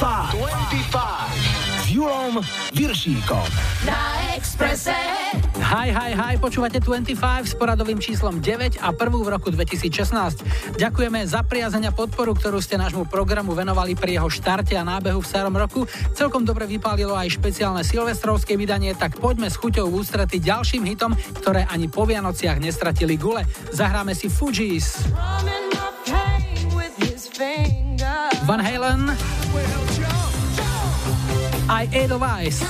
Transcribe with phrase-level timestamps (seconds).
[0.00, 0.96] 25
[1.84, 2.40] s Julom
[2.72, 3.44] Viršíkom.
[3.84, 4.96] Na Expresse.
[5.60, 10.80] Hi, hi, hi, počúvate 25 s poradovým číslom 9 a prvú v roku 2016.
[10.80, 15.20] Ďakujeme za priazeň a podporu, ktorú ste nášmu programu venovali pri jeho štarte a nábehu
[15.20, 15.84] v starom roku.
[16.16, 21.12] Celkom dobre vypálilo aj špeciálne silvestrovské vydanie, tak poďme s chuťou v ústrety ďalším hitom,
[21.44, 23.44] ktoré ani po Vianociach nestratili gule.
[23.76, 24.96] Zahráme si Fugees.
[28.48, 29.89] Van Halen.
[31.70, 32.66] Aj Edelweiss.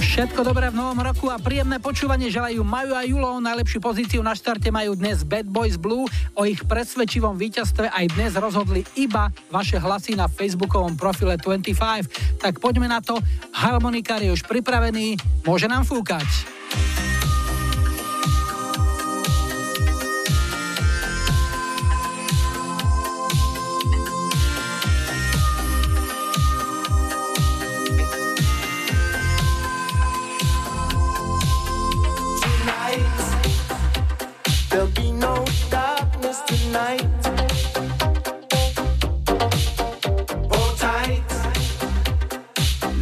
[0.00, 3.44] Všetko dobré v novom roku a príjemné počúvanie želajú Maju a Julo.
[3.44, 6.08] Najlepšiu pozíciu na štarte majú dnes Bad Boys Blue.
[6.32, 12.40] O ich presvedčivom víťazstve aj dnes rozhodli iba vaše hlasy na facebookovom profile 25.
[12.40, 13.20] Tak poďme na to.
[13.52, 15.20] Harmonikár je už pripravený.
[15.44, 16.24] Môže nám fúkať.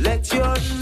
[0.02, 0.81] Let your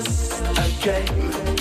[0.00, 1.57] just a game.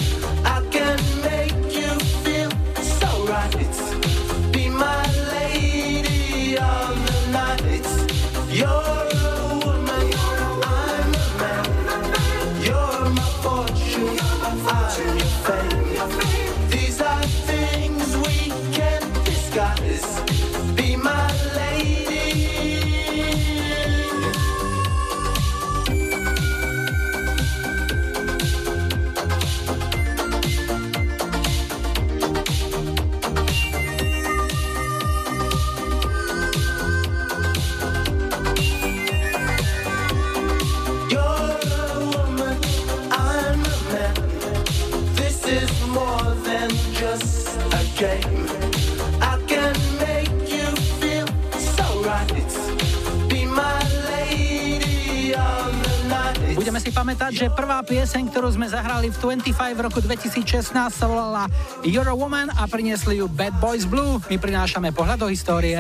[57.88, 61.48] Pieseň, ktorú sme zahrali v 25 v roku 2016 sa volala
[61.80, 64.20] You're a Woman a priniesli ju Bad Boys Blue.
[64.28, 65.80] My prinášame pohľad do histórie.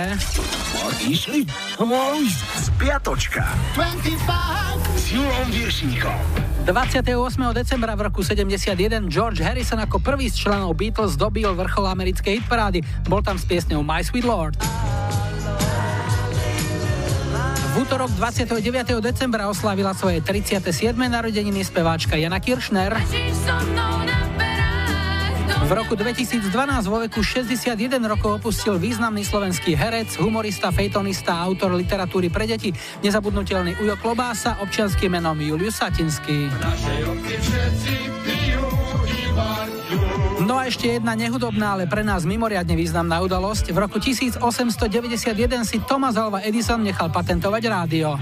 [1.03, 1.43] Išli?
[2.63, 3.43] Spiatočka.
[3.75, 6.19] 25 s Julom Viršíkom.
[6.67, 7.15] 28.
[7.55, 12.83] decembra v roku 71 George Harrison ako prvý z členov Beatles dobil vrchol americkej hitparády.
[13.07, 14.76] Bol tam s piesňou My Sweet Lord.
[17.77, 18.57] V útorok 29.
[19.05, 20.97] decembra oslávila svoje 37.
[20.97, 22.97] narodeniny speváčka Jana Kiršner.
[25.61, 26.49] V roku 2012
[26.89, 27.77] vo veku 61
[28.09, 32.73] rokov opustil významný slovenský herec, humorista, fejtonista a autor literatúry pre deti,
[33.05, 36.49] nezabudnutelný Ujo Klobása, občianským menom Julius Satinský.
[36.49, 36.73] A
[40.67, 43.71] ešte jedna nehudobná, ale pre nás mimoriadne významná udalosť.
[43.71, 44.77] V roku 1891
[45.63, 48.19] si Thomas Alva Edison nechal patentovať rádio.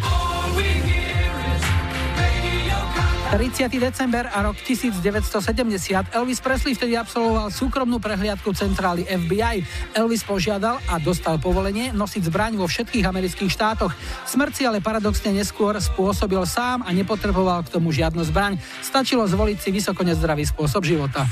[3.36, 3.68] 30.
[3.68, 9.60] december a rok 1970 Elvis Presley vtedy absolvoval súkromnú prehliadku centrály FBI.
[9.92, 13.92] Elvis požiadal a dostal povolenie nosiť zbraň vo všetkých amerických štátoch.
[14.24, 18.56] Smrť si ale paradoxne neskôr spôsobil sám a nepotreboval k tomu žiadnu zbraň.
[18.80, 21.28] Stačilo zvoliť si vysoko nezdravý spôsob života.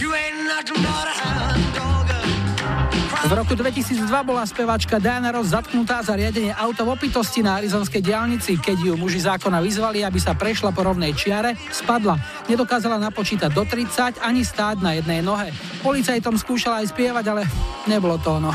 [3.24, 8.04] V roku 2002 bola speváčka Diana Ross zatknutá za riadenie auta v opitosti na arizonskej
[8.04, 8.60] diálnici.
[8.60, 12.20] Keď ju muži zákona vyzvali, aby sa prešla po rovnej čiare, spadla.
[12.52, 15.56] Nedokázala napočítať do 30 ani stáť na jednej nohe.
[15.80, 17.48] Policajtom skúšala aj spievať, ale
[17.88, 18.52] nebolo to ono.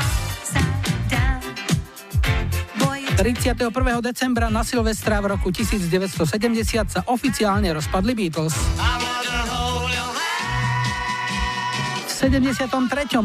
[3.17, 3.73] 31.
[3.99, 6.23] decembra na Silvestra v roku 1970
[6.87, 8.53] sa oficiálne rozpadli Beatles.
[12.19, 12.67] 73.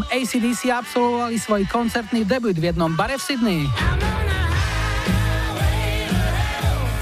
[0.06, 3.60] ACDC absolvovali svoj koncertný debut v jednom bare v Sydney.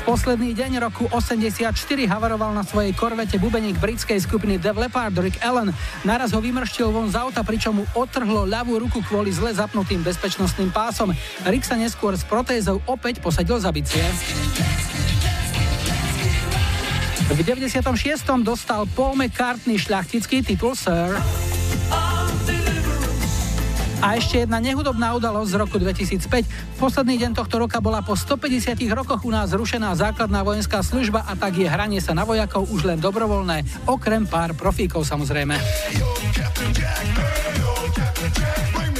[0.00, 1.68] V posledný deň roku 84
[2.08, 5.68] havaroval na svojej korvete bubeník britskej skupiny Dev Leppard Rick Allen.
[6.08, 10.72] Naraz ho vymrštil von z auta, pričom mu otrhlo ľavú ruku kvôli zle zapnutým bezpečnostným
[10.72, 11.12] pásom.
[11.44, 14.00] Rick sa neskôr s protézou opäť posadil za bicie.
[17.28, 17.84] V 96.
[18.40, 21.20] dostal Paul McCartney šľachtický titul Sir.
[24.02, 26.26] A ešte jedna nehudobná udalosť z roku 2005.
[26.42, 31.22] V posledný deň tohto roka bola po 150 rokoch u nás zrušená základná vojenská služba
[31.22, 35.54] a tak je hranie sa na vojakov už len dobrovoľné, okrem pár profíkov samozrejme.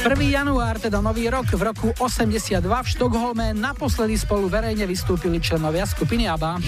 [0.03, 0.19] 1.
[0.35, 6.31] január, teda nový rok, v roku 82 v Štokholme naposledy spolu verejne vystúpili členovia skupiny
[6.31, 6.63] ABBA.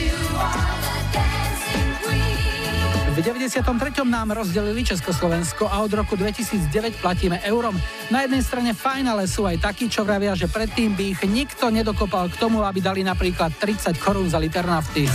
[3.14, 3.62] V 93.
[4.10, 7.78] nám rozdelili Československo a od roku 2009 platíme eurom.
[8.10, 11.70] Na jednej strane fajn, ale sú aj takí, čo vravia, že predtým by ich nikto
[11.70, 15.06] nedokopal k tomu, aby dali napríklad 30 korún za liter nafty.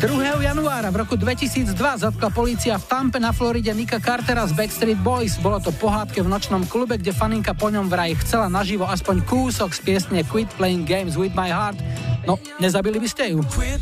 [0.00, 0.40] 2.
[0.40, 5.36] januára v roku 2002 zatkla policia v Tampe na Floride Nika Cartera z Backstreet Boys.
[5.36, 9.76] Bolo to pohádke v nočnom klube, kde faninka po ňom vraj chcela naživo aspoň kúsok
[9.76, 11.84] z piesne Quit Playing Games with My Heart.
[12.24, 13.44] No, nezabili by ste ju.
[13.44, 13.76] 3.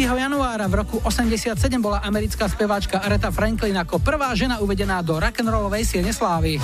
[0.00, 1.52] januára v roku 87
[1.84, 6.56] bola americká speváčka Aretha Franklin ako prvá žena uvedená do rock'n'rollovej siene slávy.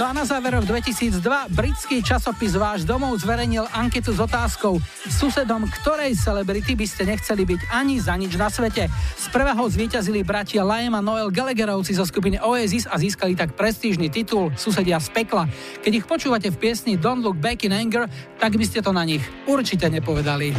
[0.00, 1.20] No a na záver rok 2002
[1.52, 4.80] britský časopis Váš domov zverejnil anketu s otázkou
[5.12, 8.88] susedom ktorej celebrity by ste nechceli byť ani za nič na svete.
[9.20, 14.08] Z prvého zvíťazili bratia Liam a Noel Gallagherovci zo skupiny Oasis a získali tak prestížny
[14.08, 15.44] titul Susedia z pekla.
[15.84, 18.08] Keď ich počúvate v piesni Don't Look Back in Anger,
[18.40, 20.56] tak by ste to na nich určite nepovedali.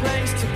[0.00, 0.49] Place to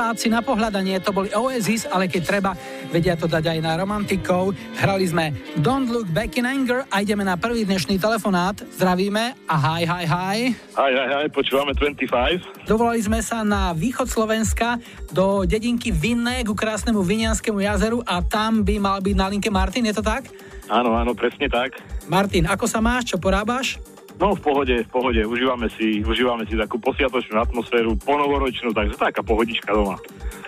[0.00, 2.56] Nerváci na pohľadanie, to boli Oasis, ale keď treba,
[2.88, 4.56] vedia to dať aj na romantikov.
[4.80, 5.28] Hrali sme
[5.60, 8.56] Don't Look Back in Anger a ideme na prvý dnešný telefonát.
[8.80, 10.38] Zdravíme a hi, hi, hi.
[10.56, 12.64] Hi, hi, hi, počúvame 25.
[12.64, 14.80] Dovolali sme sa na východ Slovenska
[15.12, 19.84] do dedinky Vinné ku krásnemu Vinianskému jazeru a tam by mal byť na linke Martin,
[19.84, 20.32] je to tak?
[20.72, 21.76] Áno, áno, presne tak.
[22.08, 23.76] Martin, ako sa máš, čo porábaš?
[24.20, 29.24] No v pohode, v pohode, užívame si, užívame si takú posiatočnú atmosféru, ponovoročnú, takže taká
[29.24, 29.96] pohodička doma.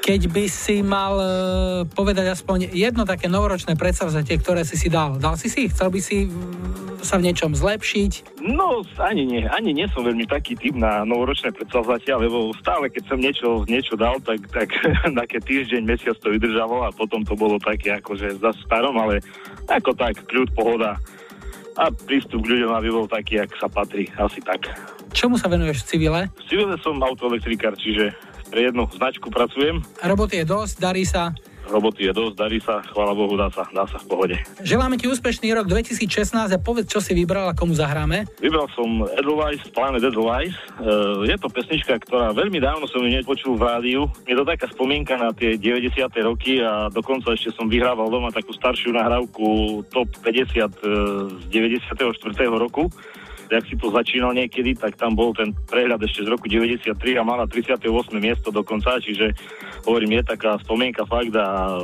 [0.04, 1.28] Keď by si mal uh,
[1.88, 5.72] povedať aspoň jedno také novoročné predsavzatie, ktoré si si dal, dal si si?
[5.72, 6.28] Chcel by si
[7.00, 8.44] sa v niečom zlepšiť?
[8.44, 13.02] No, ani nie, ani nie som veľmi taký typ na novoročné predsavzatia, lebo stále, keď
[13.08, 14.68] som niečo, niečo dal, tak, tak
[15.24, 19.24] také týždeň, mesiac to vydržalo a potom to bolo také akože za starom, ale
[19.64, 21.00] ako tak, kľud, pohoda
[21.76, 24.08] a prístup k ľuďom, aby bol taký, ak sa patrí.
[24.20, 24.68] Asi tak.
[25.12, 26.20] Čomu sa venuješ v civile?
[26.36, 28.12] V civile som autoelektrikár, čiže
[28.52, 29.80] pre jednu značku pracujem.
[30.04, 31.32] Roboty je dosť, darí sa?
[31.72, 34.36] Roboty je dosť, darí sa, chvála Bohu, dá sa, dá sa v pohode.
[34.60, 38.28] Želáme ti úspešný rok 2016 a povedz, čo si vybral a komu zahráme.
[38.44, 40.52] Vybral som Edelweiss, Planet Edelweiss.
[40.76, 44.00] Uh, je to pesnička, ktorá veľmi dávno som ju nepočul v rádiu.
[44.28, 45.96] Je to taká spomienka na tie 90.
[46.28, 50.68] roky a dokonca ešte som vyhrával doma takú staršiu nahrávku Top 50 uh, e,
[51.40, 51.96] z 94.
[52.52, 52.92] roku
[53.52, 57.22] jak si to začínal niekedy, tak tam bol ten prehľad ešte z roku 93 a
[57.22, 57.84] mala 38.
[58.16, 59.36] miesto dokonca, čiže
[59.84, 61.76] hovorím, je taká spomienka fakt a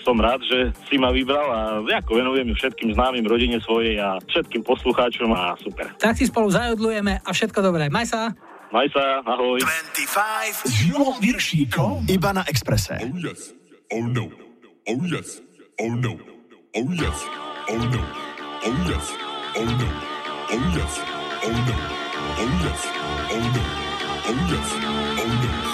[0.00, 4.16] som rád, že si ma vybral a ako venujem ju všetkým známym rodine svojej a
[4.24, 5.92] všetkým poslucháčom a super.
[6.00, 7.92] Tak si spolu zajodlujeme a všetko dobré.
[7.92, 8.32] Maj sa.
[8.70, 9.58] Maj sa, ahoj.
[9.58, 12.96] 25 s Julom Viršíkom iba na Exprese.
[13.02, 13.50] Oh yes,
[13.90, 14.30] oh no,
[14.86, 15.42] oh yes,
[15.82, 16.14] oh no,
[16.78, 17.18] oh yes,
[17.66, 18.02] oh no,
[18.62, 19.06] oh yes,
[19.58, 20.09] oh no.
[20.52, 20.98] Oh yes,
[21.44, 21.76] oh no,
[22.40, 22.82] oh yes,
[23.30, 23.62] oh no,
[24.26, 24.70] oh yes,
[25.22, 25.69] oh no,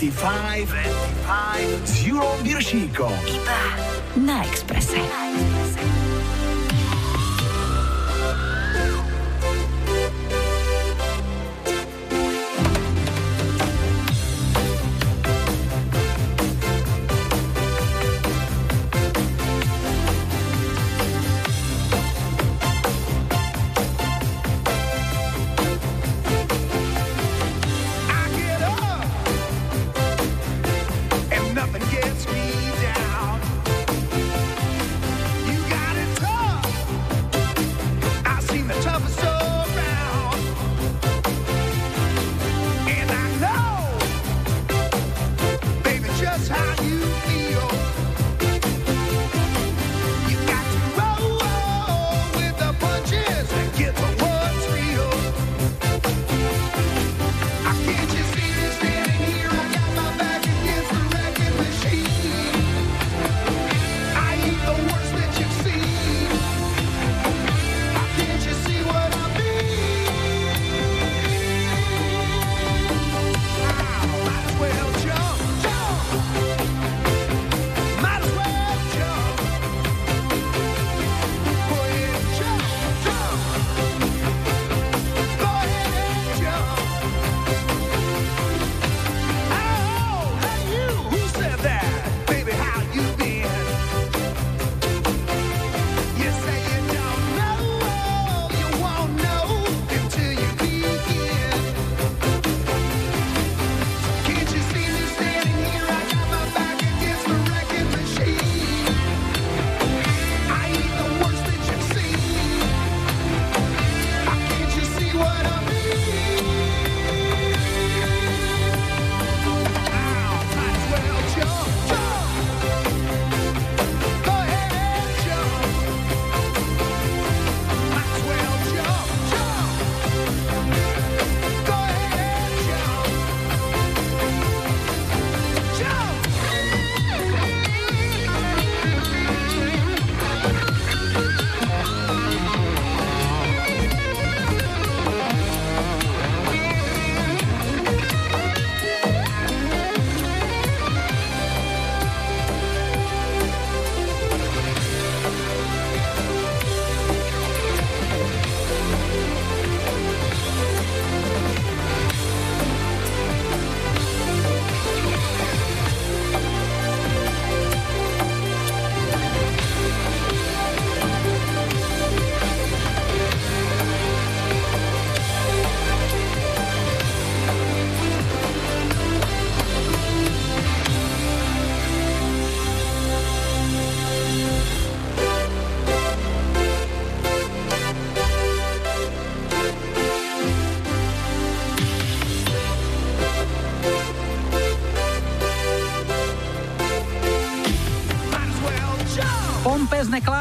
[0.00, 3.12] 25, 25 s Julom Viršíkom.
[3.28, 3.60] Iba
[4.16, 4.96] na Expresse.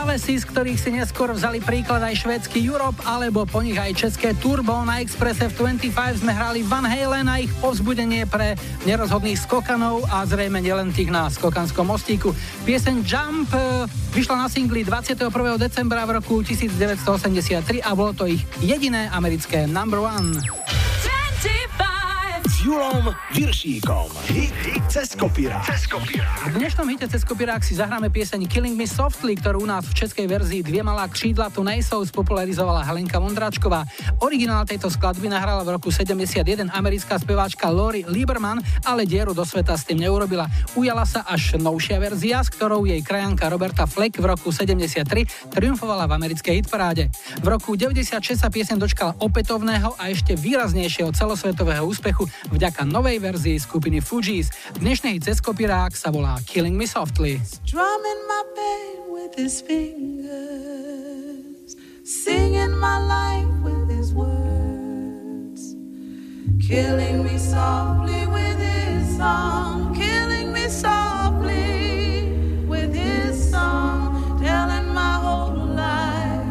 [0.09, 4.33] Klávesy, z ktorých si neskôr vzali príklad aj švédsky Europe, alebo po nich aj české
[4.33, 4.81] Turbo.
[4.81, 8.57] Na Expresse v 25 sme hrali Van Halen a ich povzbudenie pre
[8.89, 12.33] nerozhodných skokanov a zrejme nielen tých na skokanskom mostíku.
[12.65, 13.85] Pieseň Jump e,
[14.17, 15.29] vyšla na singli 21.
[15.61, 20.33] decembra v roku 1983 a bolo to ich jediné americké number one.
[22.59, 24.09] Julom Viršíkom.
[24.33, 25.61] Hit, hit cez kopírák.
[26.49, 29.93] V dnešnom hite cez kopírák si zahráme pieseň Killing Me Softly, ktorú u nás v
[30.01, 33.85] českej verzii Dvie malá křídla tu nejsou spopularizovala Helenka Vondráčková.
[34.25, 39.77] Originál tejto skladby nahrala v roku 71 americká speváčka Lori Lieberman, ale dieru do sveta
[39.77, 40.49] s tým neurobila.
[40.73, 46.09] Ujala sa až novšia verzia, s ktorou jej krajanka Roberta Fleck v roku 73 triumfovala
[46.09, 47.13] v americkej hitparáde.
[47.45, 53.18] V roku 96 sa pieseň dočkala opätovného a ešte výraznejšieho celosvetového úspechu v vďaka novej
[53.19, 54.49] verzii skupiny Fugees.
[54.79, 57.37] Dnešný cez kopirák sa volá Killing Me Softly.
[57.43, 60.39] Strumming my pain with his fingers.
[62.07, 65.75] Singing my life with his words.
[66.63, 69.93] Killing me softly with his song.
[69.93, 72.31] Killing me softly
[72.65, 74.15] with his song.
[74.39, 76.47] Telling my whole life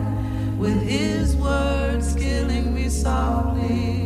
[0.60, 2.14] with his words.
[2.14, 3.97] Killing me softly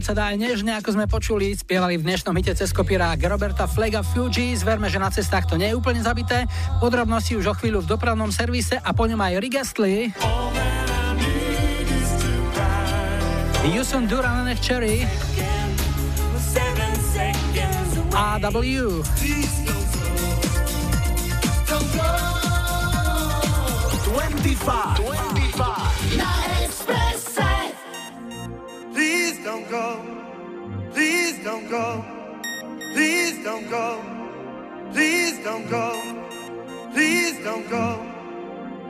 [0.00, 4.02] sa dá aj nežne, ako sme počuli, spievali v dnešnom hite cez kopírák Roberta Flega
[4.02, 4.56] Fuji.
[4.56, 6.48] Zverme, že na cestách to nie je úplne zabité.
[6.80, 10.10] Podrobnosti už o chvíľu v dopravnom servise a po ňom aj Rick Astley.
[13.70, 15.06] Yusun Duran and Cherry.
[18.10, 19.04] AW.
[24.08, 26.53] 25.
[29.70, 30.92] don't go.
[30.92, 32.04] Please don't go.
[32.92, 34.02] Please don't go.
[34.92, 36.02] Please don't go.
[36.92, 38.06] Please don't go.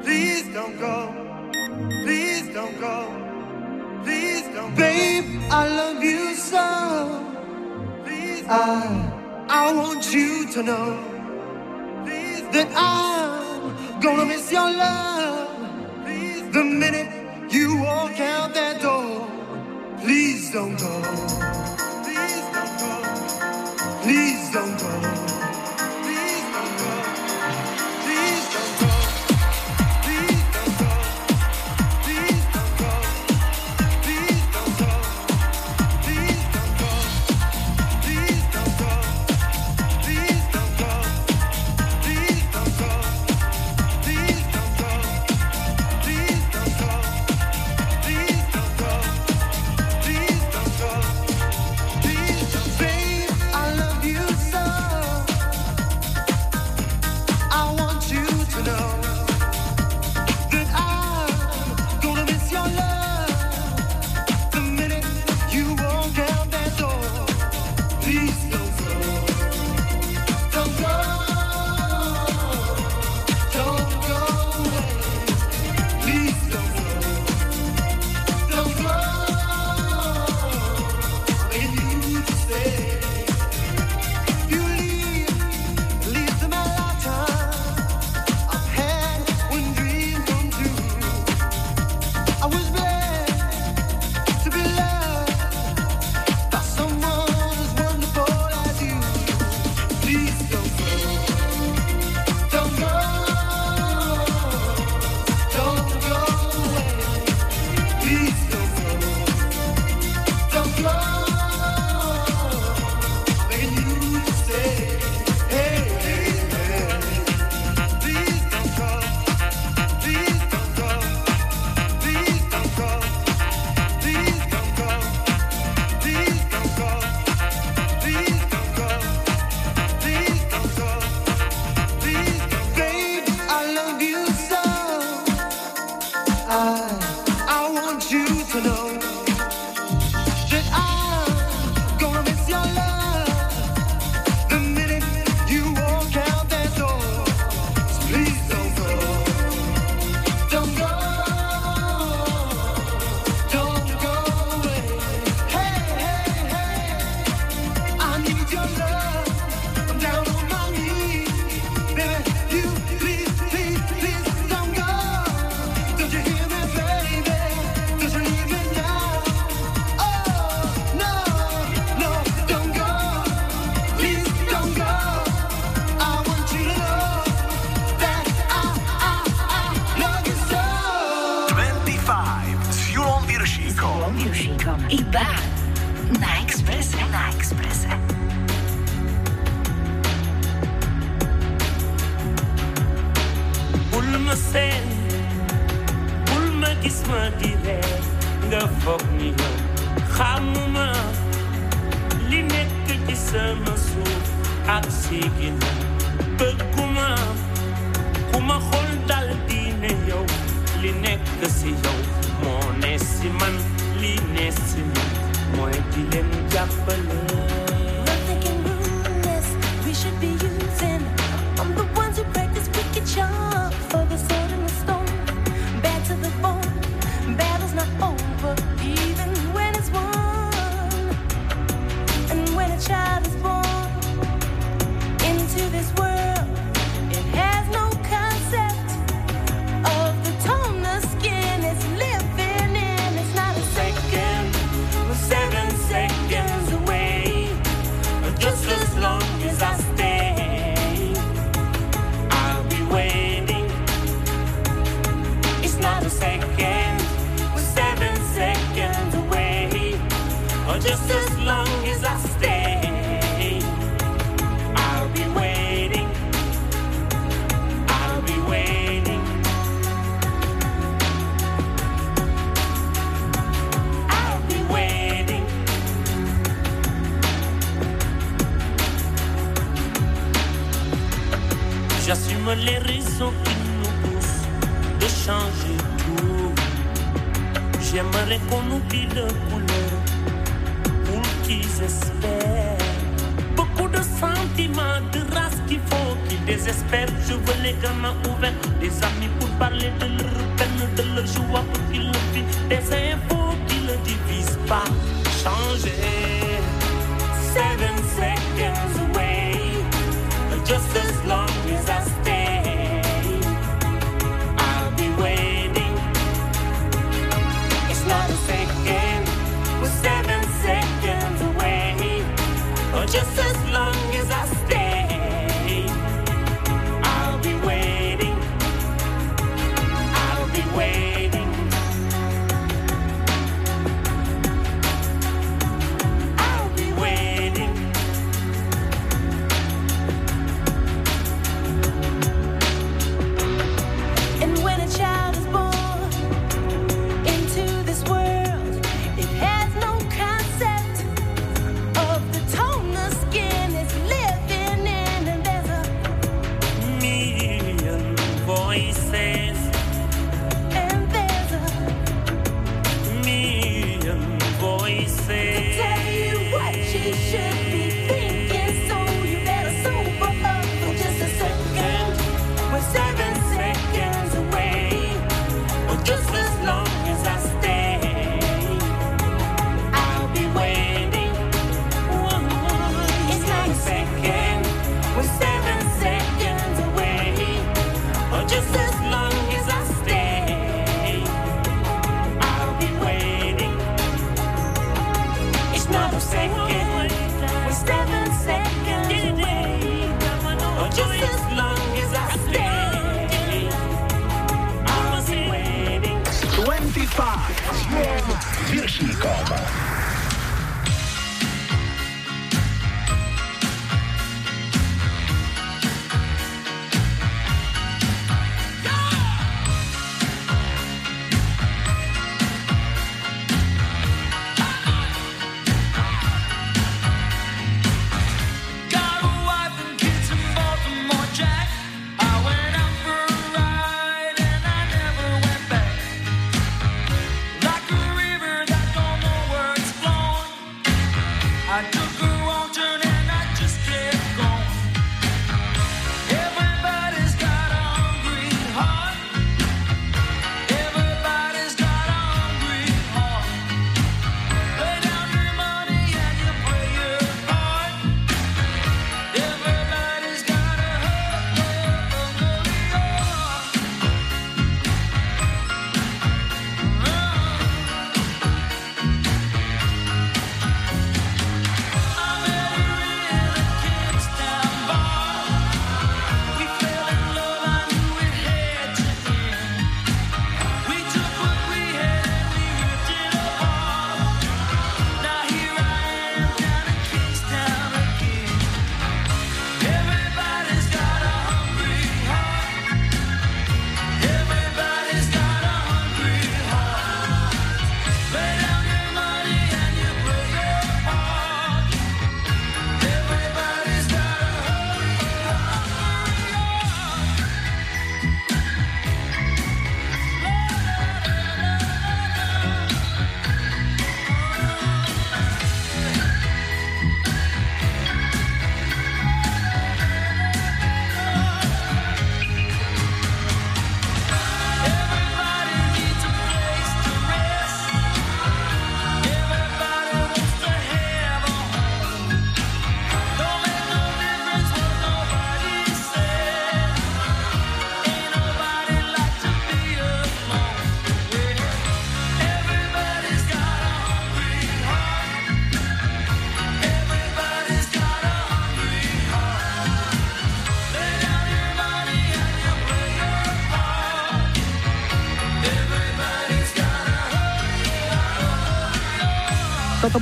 [0.02, 1.14] Please don't go.
[2.04, 2.96] Please don't go.
[4.04, 4.76] Please don't go.
[4.76, 6.66] Babe, I love you so.
[8.04, 9.10] Please I
[9.48, 10.98] I want you to know
[12.04, 15.48] Please that I'm gonna miss your love
[16.52, 19.13] the minute you walk out that door.
[20.04, 21.02] Please don't go.
[22.04, 22.92] Please don't go.
[24.02, 25.23] Please don't go.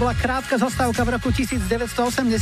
[0.03, 1.95] Bola krátka zastávka v roku 1980.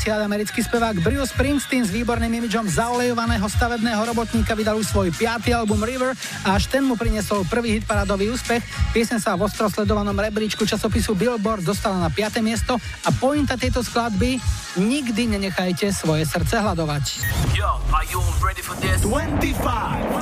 [0.09, 5.85] Americký spevák Bruce Springsteen s výborným imidžom zaolejovaného stavebného robotníka vydal už svoj piatý album
[5.85, 6.17] River
[6.49, 8.65] a až ten mu priniesol prvý hit paradový úspech.
[8.97, 12.41] Piesen sa v ostro rebríčku časopisu Billboard dostala na 5.
[12.41, 14.41] miesto a pointa tejto skladby
[14.81, 17.05] nikdy nenechajte svoje srdce hľadovať.
[17.53, 19.05] Yo, are you ready for this?
[19.05, 19.61] 25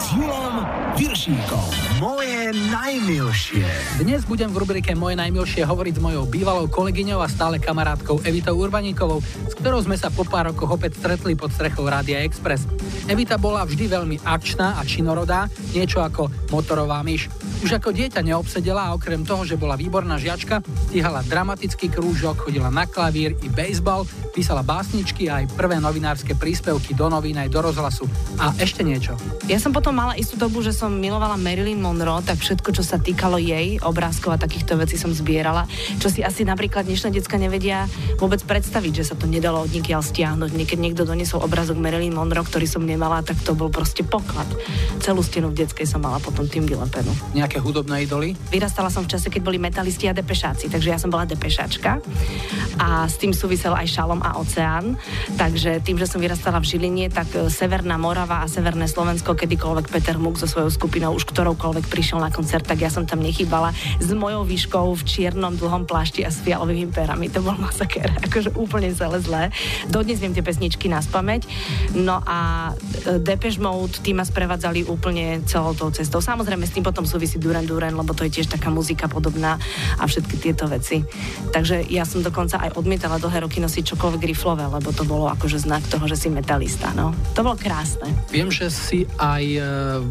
[0.02, 0.66] s Julom
[0.98, 1.70] Viršíkom.
[2.02, 3.66] Moje najmilšie.
[4.02, 8.58] Dnes budem v rubrike Moje najmilšie hovoriť s mojou bývalou kolegyňou a stále kamarátkou Evitou
[8.58, 12.66] Urbaníkovou, s ktorou sme sa po pár rokoch opäť stretli pod strechou Rádia Express.
[13.06, 17.30] Evita bola vždy veľmi akčná a činorodá, niečo ako motorová myš.
[17.62, 22.70] Už ako dieťa neobsedela a okrem toho, že bola výborná žiačka, stíhala dramatický krúžok, chodila
[22.70, 27.67] na klavír i baseball, písala básničky a aj prvé novinárske príspevky do novín aj do
[27.68, 28.08] rozhlasu.
[28.40, 29.12] A ešte niečo.
[29.44, 32.96] Ja som potom mala istú dobu, že som milovala Marilyn Monroe, tak všetko, čo sa
[32.96, 35.68] týkalo jej obrázkov a takýchto vecí som zbierala,
[36.00, 37.84] čo si asi napríklad dnešné decka nevedia
[38.16, 40.50] vôbec predstaviť, že sa to nedalo od nikiaľ stiahnuť.
[40.56, 44.48] Niekedy niekto doniesol obrázok Marilyn Monroe, ktorý som nemala, tak to bol proste poklad.
[45.04, 47.12] Celú stenu v detskej som mala potom tým vylepenú.
[47.36, 48.32] Nejaké hudobné idoly?
[48.48, 52.00] Vyrastala som v čase, keď boli metalisti a depešáci, takže ja som bola depešačka
[52.78, 54.94] a s tým súvisel aj Šalom a Oceán.
[55.34, 59.90] Takže tým, že som vyrastala v Žiline, tak e, Severná Morava a Severné Slovensko, kedykoľvek
[59.90, 63.74] Peter Muk so svojou skupinou, už ktoroukoľvek prišiel na koncert, tak ja som tam nechýbala
[63.98, 67.26] s mojou výškou v čiernom dlhom plášti a s fialovými perami.
[67.34, 69.42] To bol masaker, akože úplne celé zlé.
[69.90, 71.50] Dodnes viem tie pesničky na spameť.
[71.98, 76.22] No a e, Depeche Mode, tí ma sprevádzali úplne celou tou cestou.
[76.22, 79.58] Samozrejme s tým potom súvisí Duran Duran, lebo to je tiež taká muzika podobná
[79.98, 81.02] a všetky tieto veci.
[81.50, 85.58] Takže ja som dokonca aj odmietala dlhé roky nosiť čokoľvek riflové, lebo to bolo akože
[85.66, 86.94] znak toho, že si metalista.
[86.94, 87.10] No.
[87.34, 88.12] To bolo krásne.
[88.28, 89.60] Viem, že si aj e,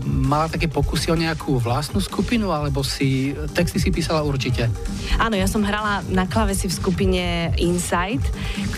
[0.09, 4.73] mala také pokusy o nejakú vlastnú skupinu, alebo si texty si písala určite.
[5.21, 8.25] Áno, ja som hrala na klavesi v skupine Insight,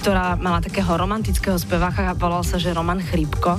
[0.04, 3.56] ktorá mala takého romantického speváka, volal sa, že Roman Chrípko.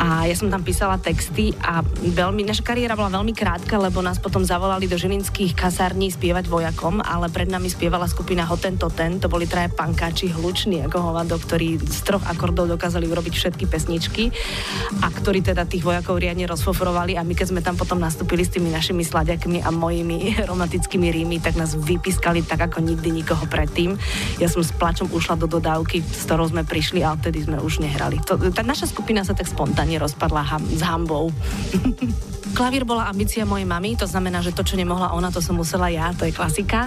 [0.00, 4.16] A ja som tam písala texty a veľmi, naša kariéra bola veľmi krátka, lebo nás
[4.16, 9.28] potom zavolali do žilinských kasární spievať vojakom, ale pred nami spievala skupina Hoten Toten, to
[9.28, 14.11] boli traje pankáči hluční ako hovado, ktorí z troch akordov dokázali urobiť všetky pesničky
[15.00, 18.52] a ktorí teda tých vojakov riadne rozfofrovali a my keď sme tam potom nastúpili s
[18.52, 23.96] tými našimi sladiakmi a mojimi romantickými rými, tak nás vypískali tak ako nikdy nikoho predtým.
[24.36, 27.80] Ja som s plačom ušla do dodávky, s ktorou sme prišli a odtedy sme už
[27.80, 28.20] nehrali.
[28.28, 31.32] To, tá naša skupina sa tak spontánne rozpadla ham, s hambou.
[32.52, 35.88] Klavír bola ambícia mojej mamy, to znamená, že to, čo nemohla ona, to som musela
[35.88, 36.84] ja, to je klasika.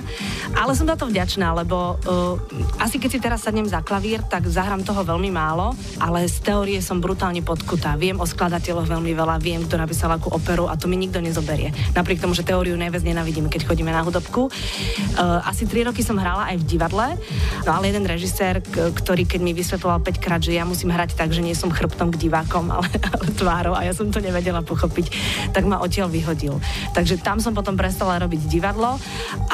[0.53, 2.37] Ale som za to vďačná, lebo uh,
[2.77, 6.77] asi keď si teraz sadnem za klavír, tak zahrám toho veľmi málo, ale z teórie
[6.85, 7.95] som brutálne podkutá.
[7.95, 11.71] Viem o skladateľoch veľmi veľa, viem, kto napísal akú operu a to mi nikto nezoberie.
[11.95, 14.51] Napriek tomu, že teóriu najviac nenavidím, keď chodíme na hudobku.
[14.51, 17.15] Uh, asi 3 roky som hrala aj v divadle,
[17.63, 21.31] no ale jeden režisér, ktorý keď mi vysvetloval 5 krát, že ja musím hrať tak,
[21.31, 25.15] že nie som chrbtom k divákom, ale, ale tvárou a ja som to nevedela pochopiť,
[25.55, 26.59] tak ma odtiaľ vyhodil.
[26.91, 28.99] Takže tam som potom prestala robiť divadlo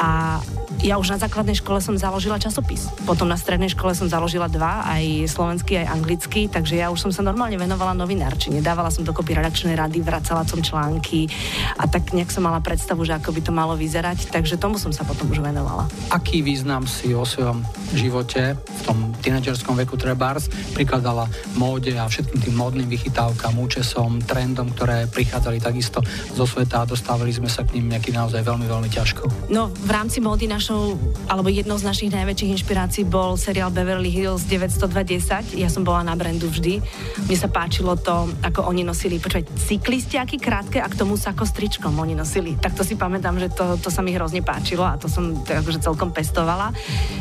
[0.02, 0.42] a
[0.80, 2.88] ja už na základnej škole som založila časopis.
[3.04, 7.12] Potom na strednej škole som založila dva, aj slovenský, aj anglický, takže ja už som
[7.12, 8.64] sa normálne venovala novinárčine.
[8.64, 11.28] Dávala som dokopy redakčné rady, vracala som články
[11.76, 14.90] a tak nejak som mala predstavu, že ako by to malo vyzerať, takže tomu som
[14.90, 15.86] sa potom už venovala.
[16.08, 17.60] Aký význam si o svojom
[17.92, 24.72] živote v tom tínedžerskom veku trebárs prikladala móde a všetkým tým módnym vychytávkam, účesom, trendom,
[24.74, 26.00] ktoré prichádzali takisto
[26.32, 29.52] zo sveta a dostávali sme sa k ním nejaký naozaj veľmi, veľmi ťažko.
[29.52, 30.96] No, v rámci módy našou,
[31.28, 35.52] alebo jednou z našich najväčších inšpirácií bol seriál Beverly Hills 920.
[35.60, 36.80] Ja som bola na brandu vždy.
[37.28, 41.44] Mne sa páčilo to, ako oni nosili, počúvať, cyklistiaky krátke a k tomu sa ako
[41.44, 42.56] stričkom oni nosili.
[42.56, 45.52] Tak to si pamätám, že to, to sa mi hrozne páčilo a to som to
[45.52, 46.72] akože celkom pestovala.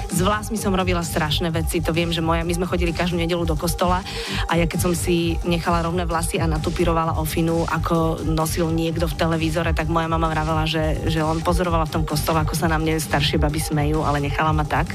[0.08, 3.44] S vlasmi som robila strašné veci, to viem, že moja, my sme chodili každú nedelu
[3.44, 4.00] do kostola
[4.48, 9.18] a ja keď som si nechala rovné vlasy a natupírovala ofinu, ako nosil niekto v
[9.20, 12.80] televízore, tak moja mama vravela, že, že on pozorovala v tom kostole, ako sa na
[12.80, 13.00] mne
[13.32, 14.92] staršie baby smejú, ale nechala ma tak.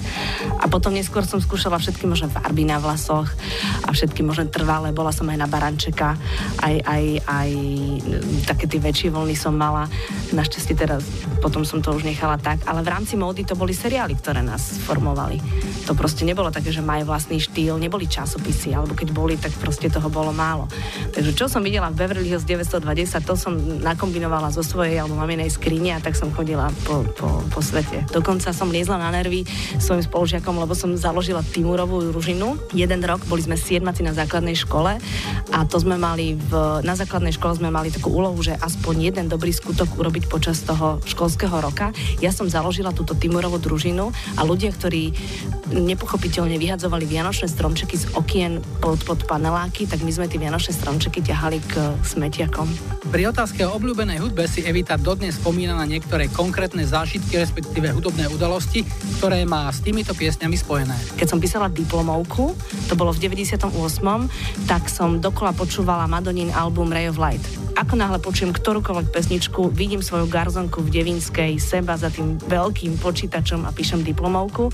[0.61, 3.33] A potom neskôr som skúšala všetky možné farby na vlasoch
[3.81, 4.93] a všetky možné trvalé.
[4.93, 6.21] Bola som aj na barančeka,
[6.61, 7.51] aj, aj, aj
[8.45, 9.89] také tie väčšie voľny som mala.
[10.37, 11.01] Našťastie teraz
[11.41, 14.77] potom som to už nechala tak, ale v rámci módy to boli seriály, ktoré nás
[14.85, 15.41] formovali.
[15.89, 19.89] To proste nebolo také, že majú vlastný štýl, neboli časopisy, alebo keď boli, tak proste
[19.89, 20.69] toho bolo málo.
[21.17, 22.85] Takže čo som videla v Beverly Hills 920,
[23.25, 27.61] to som nakombinovala zo svojej alebo maminej skrine a tak som chodila po, po, po
[27.63, 28.03] svete.
[28.27, 29.47] Dokonca som liezla na nervy
[29.79, 32.59] svojim spolužiakom, lebo som založila Timurovú družinu.
[32.75, 34.99] Jeden rok boli sme siedmaci na základnej škole
[35.55, 39.27] a to sme mali v, na základnej škole sme mali takú úlohu, že aspoň jeden
[39.31, 41.95] dobrý skutok urobiť počas toho školského roka.
[42.19, 45.15] Ja som založila túto Timurovú družinu a ľudia, ktorí
[45.71, 51.23] nepochopiteľne vyhadzovali vianočné stromčeky z okien pod, pod paneláky, tak my sme tie vianočné stromčeky
[51.23, 52.67] ťahali k smetiakom.
[53.07, 58.16] Pri otázke o obľúbenej hudbe si Evita dodnes spomína na niektoré konkrétne zážitky, respektíve hudobné
[58.25, 58.89] udalosti,
[59.21, 60.97] ktoré má s týmito piesňami spojené.
[61.21, 62.57] Keď som písala diplomovku,
[62.89, 63.69] to bolo v 98.,
[64.65, 67.45] tak som dokola počúvala Madonin album Ray of Light.
[67.77, 73.69] Ako náhle počujem ktorúkoľvek pesničku, vidím svoju garzonku v Devinskej, seba za tým veľkým počítačom
[73.69, 74.73] a píšem diplomovku.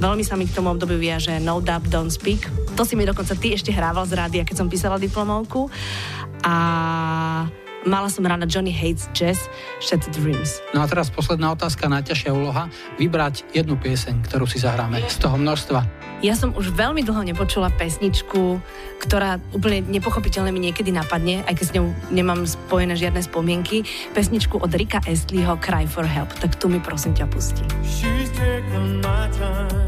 [0.00, 2.48] Veľmi sa mi k tomu obdobiu viaže No Dub, Don't Speak.
[2.72, 5.68] To si mi dokonca ty ešte hrával z rádia, keď som písala diplomovku.
[6.40, 6.56] A
[7.88, 9.48] mala som rada Johnny Hates Jazz,
[9.80, 10.60] Shattered Dreams.
[10.76, 12.68] No a teraz posledná otázka, najťažšia úloha.
[13.00, 15.80] Vybrať jednu pieseň, ktorú si zahráme z toho množstva.
[16.18, 18.58] Ja som už veľmi dlho nepočula pesničku,
[18.98, 23.86] ktorá úplne nepochopiteľne mi niekedy napadne, aj keď s ňou nemám spojené žiadne spomienky.
[24.18, 26.34] Pesničku od Rika Estleyho Cry for Help.
[26.42, 27.62] Tak tu mi prosím ťa pustí.
[27.86, 28.34] She's
[28.98, 29.87] my time,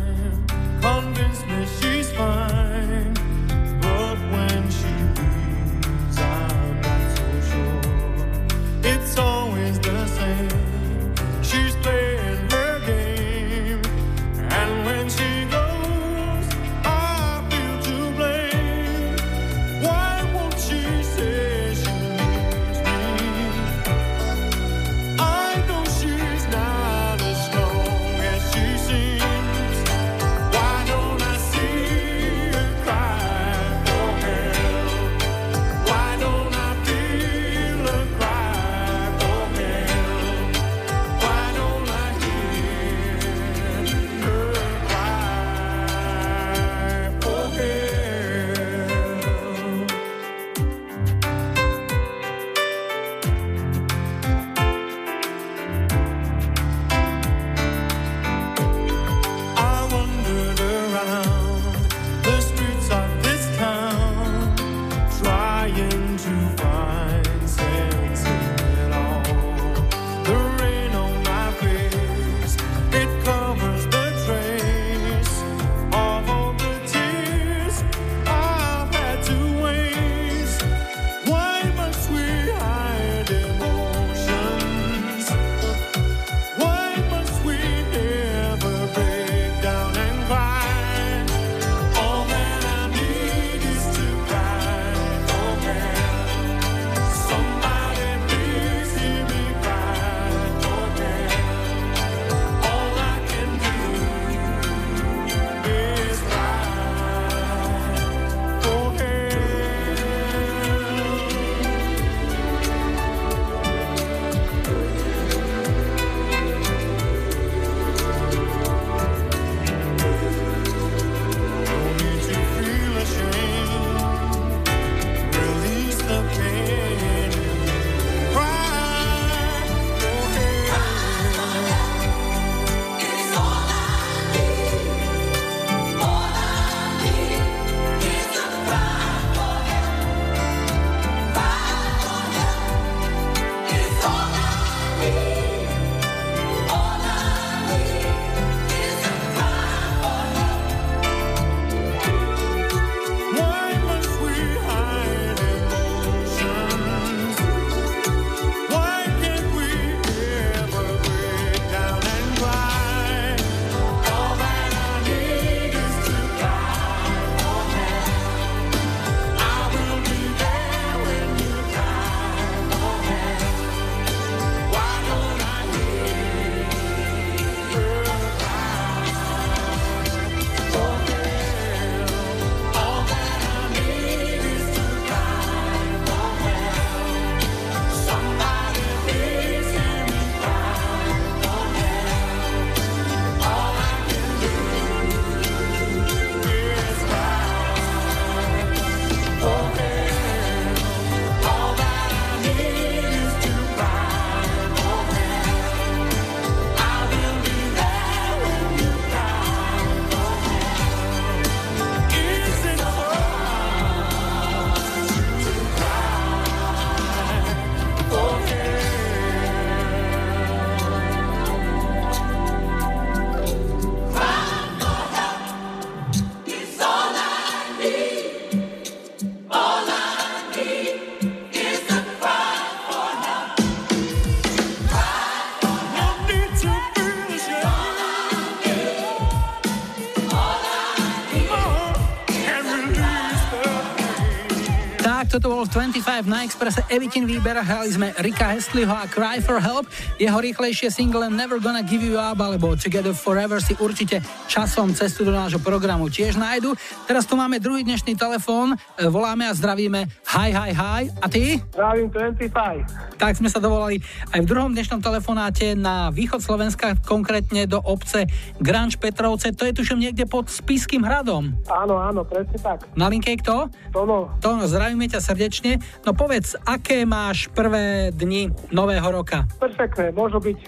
[246.00, 247.60] 25 na Expresse Evitin výber.
[247.60, 249.84] Hrali sme Rika Hestliho a Cry for Help.
[250.16, 255.22] Jeho rýchlejšie single Never Gonna Give You Up alebo Together Forever si určite časom cestu
[255.22, 256.74] do nášho programu tiež nájdu.
[257.06, 258.74] Teraz tu máme druhý dnešný telefón.
[258.98, 260.10] E, voláme a zdravíme.
[260.34, 261.02] Hi, hi, hi.
[261.22, 261.62] A ty?
[261.70, 263.14] Zdravím 25.
[263.14, 264.02] Tak sme sa dovolali
[264.34, 268.26] aj v druhom dnešnom telefonáte na východ Slovenska, konkrétne do obce
[268.58, 269.54] Granč Petrovce.
[269.54, 271.54] To je tuším niekde pod Spiským hradom.
[271.70, 272.90] Áno, áno, presne tak.
[272.98, 273.70] Na linke je kto?
[273.94, 274.34] Tono.
[274.42, 275.78] Tono, zdravíme ťa srdečne.
[276.02, 279.46] No povedz, aké máš prvé dni nového roka?
[279.62, 280.58] Perfektné, môžu byť.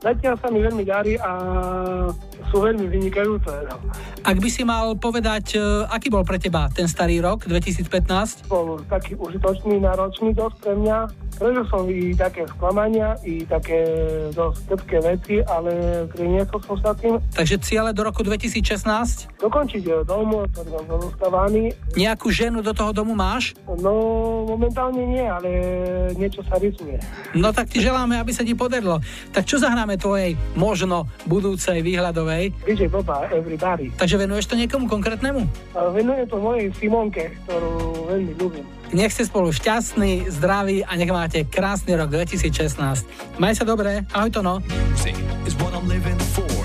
[0.00, 1.32] Zatiaľ sa mi veľmi darí a
[2.50, 3.50] sú veľmi vynikajúce.
[3.70, 3.78] No.
[4.26, 8.50] Ak by si mal povedať, e, aký bol pre teba ten starý rok 2015?
[8.50, 10.98] Bol taký užitočný, náročný dosť pre mňa.
[11.40, 13.80] Prežil som i také sklamania, i také
[14.34, 17.16] dosť trpké veci, ale priniesol som sa tým.
[17.32, 19.40] Takže ciele do roku 2016?
[19.40, 21.72] Dokončiť e, dom, ktorý mám zostavaný.
[21.96, 23.56] Nejakú ženu do toho domu máš?
[23.80, 23.94] No,
[24.44, 25.48] momentálne nie, ale
[26.18, 26.98] niečo sa rysuje.
[27.32, 28.98] No tak ti želáme, aby sa ti podarilo.
[29.30, 32.39] Tak čo zahráme tvojej možno budúcej výhľadovej?
[32.64, 33.92] DJ Boba, Everybody.
[34.00, 35.44] Takže venuješ to niekomu konkrétnemu?
[35.76, 38.64] Venujem to mojej Simonke, ktorú veľmi ľúbim.
[38.90, 43.38] Nech ste spolu šťastní, zdraví a nech máte krásny rok 2016.
[43.38, 44.58] Maj sa dobre, ahoj to no.
[44.90, 45.14] Music
[45.46, 46.59] is what I'm living for.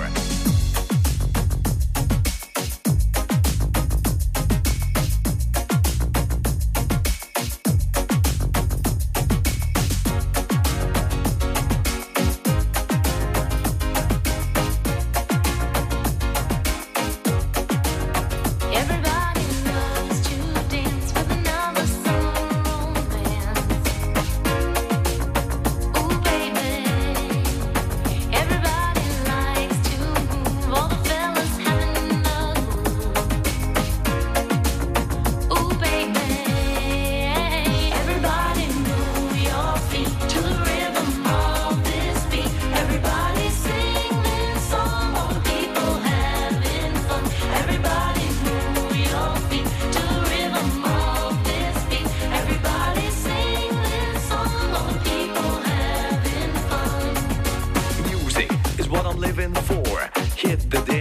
[59.48, 60.20] What I'm living for.
[60.36, 60.95] Hit the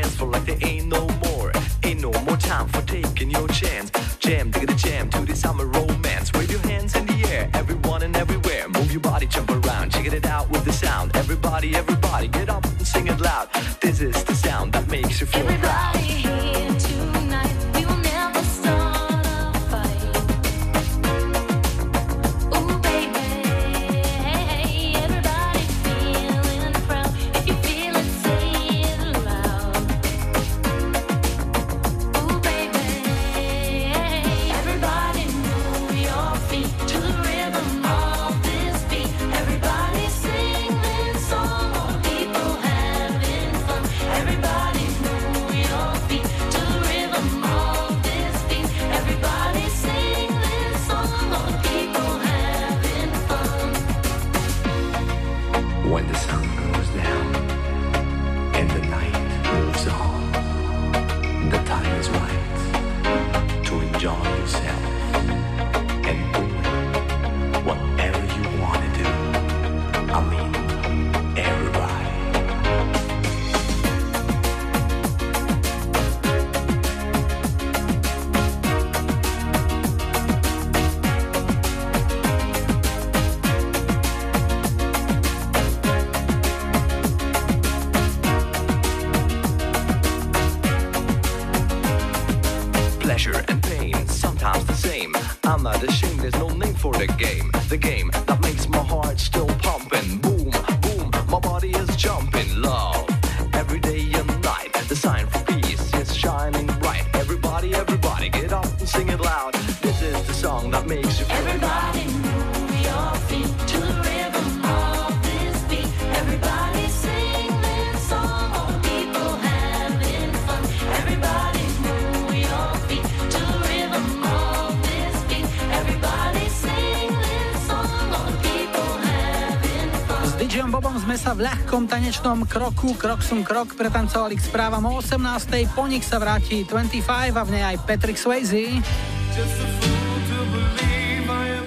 [131.75, 135.75] ľahkom tanečnom kroku, krok som krok, pretancovali k správam o 18.
[135.75, 138.79] Po nich sa vráti 25 a v nej aj Patrick Swayze.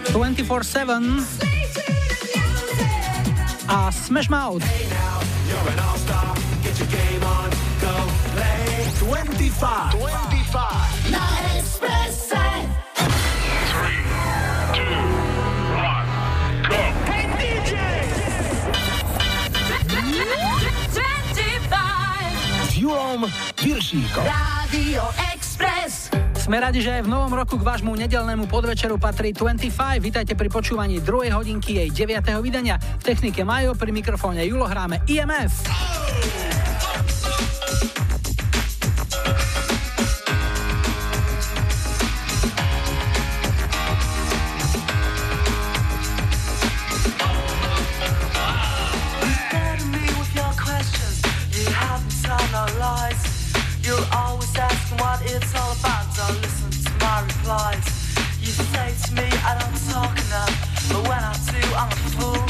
[0.09, 0.49] 24-7
[3.69, 4.88] a Smash Mouth.
[26.59, 30.03] Radi, že aj v novom roku k vášmu nedelnému podvečeru patrí 25.
[30.03, 32.19] Vítajte pri počúvaní druhej hodinky jej 9.
[32.43, 32.83] vydania.
[32.99, 35.78] V technike Majo, pri mikrofóne Julo hráme IMF.
[57.27, 57.91] To.
[58.41, 60.55] You say to me I don't talk enough,
[60.89, 62.47] but when I do, I'm a fool.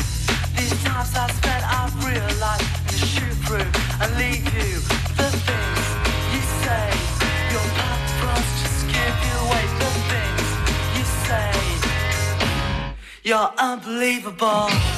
[0.56, 4.80] These times I spent, I've realized to shoot through and leave you.
[5.16, 5.84] The things
[6.34, 6.88] you say,
[7.52, 9.64] your purpose just give you away.
[9.80, 10.48] The things
[10.96, 11.50] you say,
[13.24, 14.97] you're unbelievable.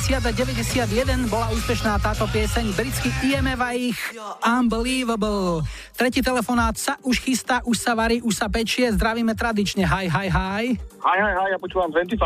[0.00, 4.00] 90 a 91 bola úspešná táto pieseň britský IMF a ich
[4.40, 5.60] Unbelievable.
[5.92, 8.88] Tretí telefonát sa už chystá, už sa varí, už sa pečie.
[8.96, 9.84] Zdravíme tradične.
[9.84, 10.64] Hi, hi, hi.
[10.80, 12.16] Hi, hi, hi, ja počúvam 25.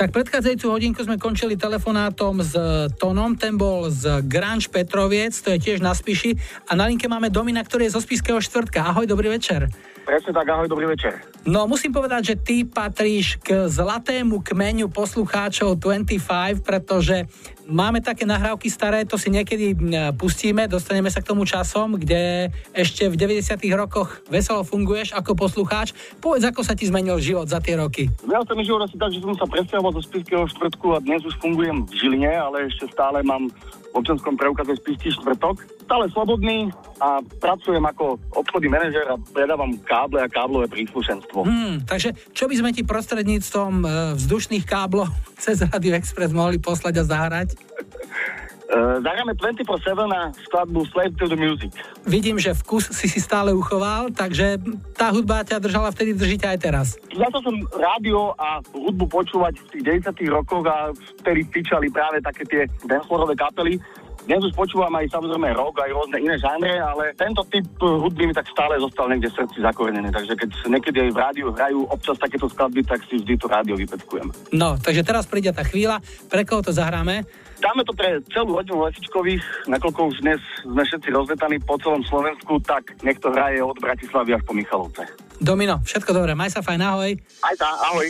[0.00, 2.56] Tak predchádzajúcu hodinku sme končili telefonátom s
[2.96, 6.32] Tonom, ten bol z Grange Petroviec, to je tiež na Spiši.
[6.72, 8.88] A na linke máme Domina, ktorý je zo Spiského štvrtka.
[8.88, 9.68] Ahoj, dobrý večer.
[10.08, 11.20] Presne tak, ahoj, dobrý večer.
[11.44, 17.28] No musím povedať, že ty patríš k zlatému kmeňu poslucháčov 25, pretože
[17.68, 19.76] máme také nahrávky staré, to si niekedy
[20.16, 25.92] pustíme, dostaneme sa k tomu časom, kde ešte v 90 rokoch veselo funguješ ako poslucháč.
[26.24, 28.08] Povedz, ako sa ti zmenil život za tie roky.
[28.32, 31.20] Ja sa mi život asi tak, že som sa presťahoval zo Spiského štvrtku a dnes
[31.20, 33.52] už fungujem v Žiline, ale ešte stále mám
[34.00, 35.62] občanskom preukaze Spiský štvrtok.
[35.84, 41.44] Stále slobodný a pracujem ako obchodný manažer a predávam káble a káblové príslušenstvo.
[41.44, 43.88] Hmm, takže čo by sme ti prostredníctvom e,
[44.18, 45.10] vzdušných káblov
[45.42, 47.48] cez Radio Express mohli poslať a zahrať?
[48.68, 51.72] Uh, zahráme 24-7 na skladbu Slave to the Music.
[52.04, 54.60] Vidím, že vkus si si stále uchoval, takže
[54.92, 56.86] tá hudba ťa držala vtedy, držíte aj teraz.
[57.08, 62.44] Začal som rádio a hudbu počúvať v tých 90 rokoch a vtedy fičali práve také
[62.44, 63.80] tie dancefloorové kapely.
[64.28, 68.36] Dnes už počúvam aj samozrejme rock, aj rôzne iné žánre, ale tento typ hudby mi
[68.36, 70.12] tak stále zostal niekde v srdci zakorenený.
[70.12, 73.80] Takže keď niekedy aj v rádiu hrajú občas takéto skladby, tak si vždy to rádio
[73.80, 74.28] vypeckujem.
[74.52, 77.24] No, takže teraz príde tá chvíľa, pre koho to zahráme?
[77.58, 82.62] Dáme to pre celú rodinu Lesičkových, nakoľko už dnes sme všetci rozletaní po celom Slovensku,
[82.62, 85.02] tak nech to hraje od Bratislavy až po Michalovce.
[85.42, 87.10] Domino, všetko dobré, maj sa fajn, ahoj.
[87.42, 88.06] Aj tá, ahoj.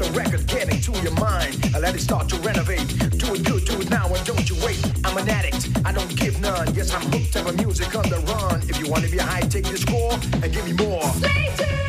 [0.00, 2.88] The record get into your mind and let it start to renovate.
[3.18, 4.80] Do it good, do it now, and don't you wait.
[5.04, 6.74] I'm an addict, I don't give none.
[6.74, 8.62] Yes, I'm hooked on music on the run.
[8.62, 11.02] If you want to be high, take the score and give me more.
[11.02, 11.79] Slave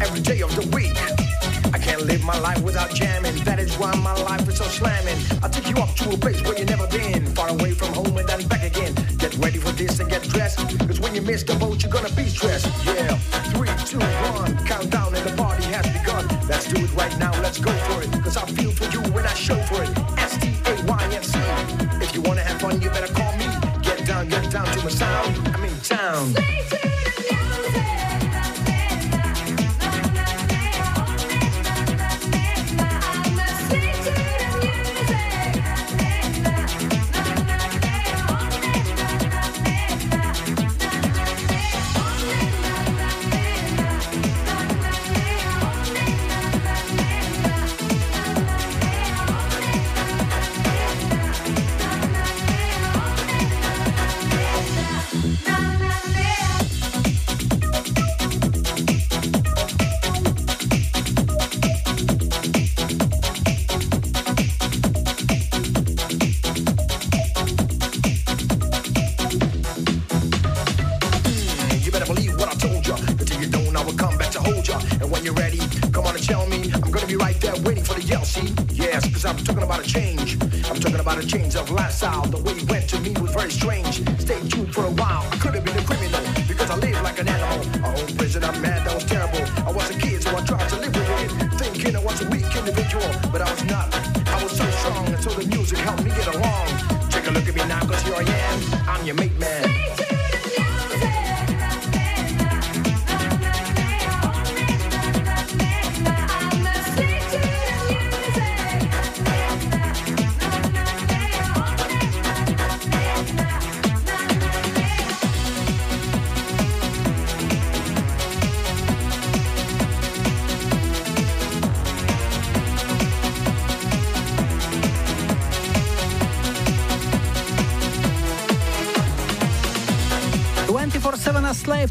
[0.00, 0.96] every day of the week.
[1.72, 3.36] I can't live my life without jamming.
[3.44, 5.16] That is why my life is so slamming.
[5.42, 8.16] I'll take you up to a place where you've never been, far away from home
[8.18, 8.94] and then back again.
[9.18, 12.14] Get ready for this and get dressed, cause when you miss the boat, you're gonna
[12.14, 12.66] be stressed.
[12.86, 13.16] Yeah,
[13.54, 14.00] three, two,
[14.34, 16.26] one, countdown, and the party has begun.
[16.48, 19.09] Let's do it right now, let's go for it, cause I feel for you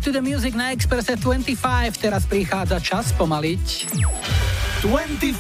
[0.10, 1.54] to the Music na Expresse 25.
[2.02, 3.94] Teraz prichádza čas pomaliť.
[4.80, 5.36] 25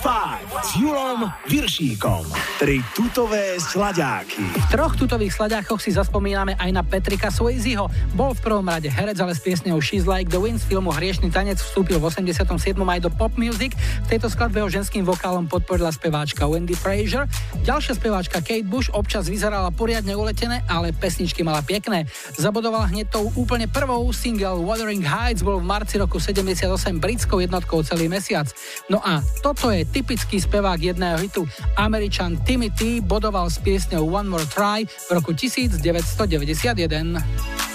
[0.68, 2.28] s Julom Viršíkom.
[2.60, 4.44] Tri tutové sladáky.
[4.44, 7.88] V troch tutových slaďákoch si zaspomíname aj na Petrika Swayzeho.
[8.20, 11.32] Bol v prvom rade herec, ale s piesňou She's Like the Wind z filmu Hriešný
[11.32, 12.44] tanec vstúpil v 87.
[12.76, 13.80] aj do pop music.
[14.04, 17.24] V tejto skladbe ho ženským vokálom podporila speváčka Wendy Fraser.
[17.64, 22.12] Ďalšia speváčka Kate Bush občas vyzerala poriadne uletené, ale pesničky mala pekné.
[22.40, 27.84] Zabodovala hneď tou úplne prvou single Wuthering Heights bol v marci roku 78 britskou jednotkou
[27.84, 28.48] celý mesiac.
[28.88, 31.44] No a toto je typický spevák jedného hitu.
[31.76, 35.84] Američan Timmy T bodoval s piesňou One More Try v roku 1991.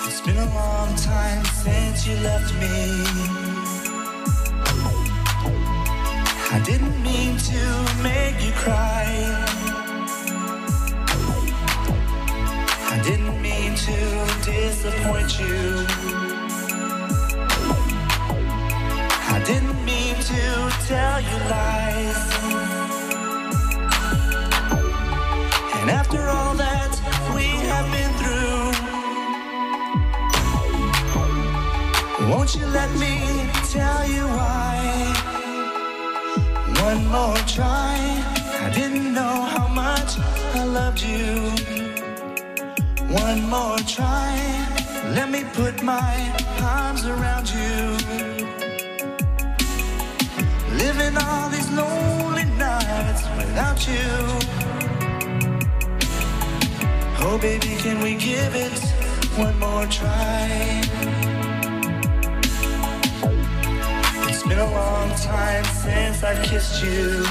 [0.08, 2.72] It's been a long time since you left me.
[6.48, 7.62] I didn't mean to
[8.00, 9.53] make you cry.
[19.44, 22.20] Didn't mean to tell you lies.
[25.76, 26.92] And after all that
[27.34, 28.72] we have been through,
[32.30, 33.20] won't you let me
[33.70, 35.12] tell you why?
[36.80, 37.98] One more try.
[38.62, 40.18] I didn't know how much
[40.54, 41.93] I loved you.
[43.14, 44.34] One more try.
[45.14, 46.14] Let me put my
[46.60, 47.96] arms around you.
[50.82, 54.10] Living all these lonely nights without you.
[57.20, 58.78] Oh, baby, can we give it
[59.38, 60.82] one more try?
[64.28, 67.22] It's been a long time since I kissed you.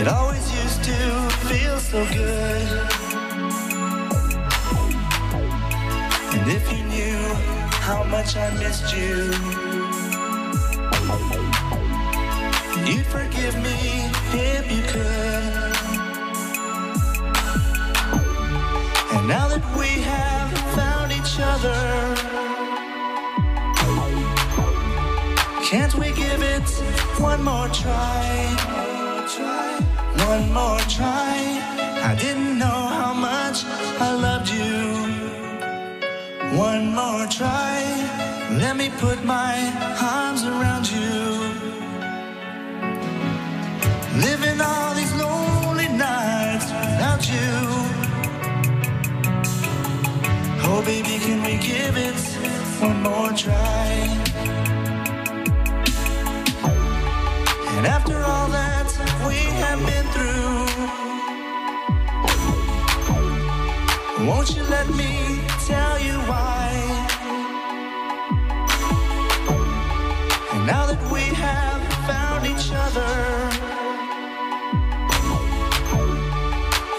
[0.00, 0.57] It always
[0.88, 2.68] used to feel so good.
[6.34, 7.34] And if you knew
[7.86, 9.16] how much I missed you,
[12.86, 15.74] you'd forgive me if you could.
[19.14, 21.80] And now that we have found each other,
[25.64, 26.68] can't we give it
[27.20, 28.87] one more try?
[30.28, 31.36] One more try.
[32.10, 33.64] I didn't know how much
[33.98, 34.76] I loved you.
[36.58, 37.80] One more try.
[38.60, 39.54] Let me put my
[39.98, 41.16] arms around you.
[44.26, 47.52] Living all these lonely nights without you.
[50.68, 52.20] Oh, baby, can we give it
[52.82, 53.88] one more try?
[57.78, 58.88] And after all that
[59.24, 60.17] we have been through,
[64.28, 66.68] won't you let me tell you why?
[70.66, 73.12] Now that we have found each other,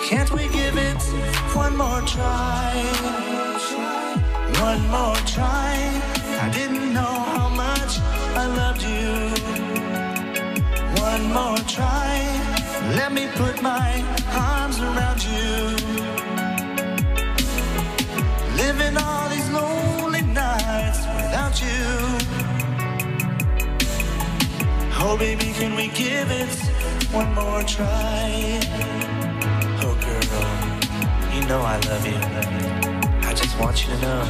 [0.09, 1.01] can't we give it
[1.53, 2.73] one more try?
[4.67, 5.71] One more try.
[6.45, 7.91] I didn't know how much
[8.41, 9.09] I loved you.
[11.09, 12.11] One more try.
[12.99, 14.03] Let me put my
[14.33, 15.78] arms around you.
[18.79, 21.83] Living all these lonely nights without you.
[25.01, 26.55] Oh, baby, can we give it
[27.11, 28.59] one more try?
[29.83, 32.19] Oh, girl, you know I love you.
[33.27, 34.23] I just want you to know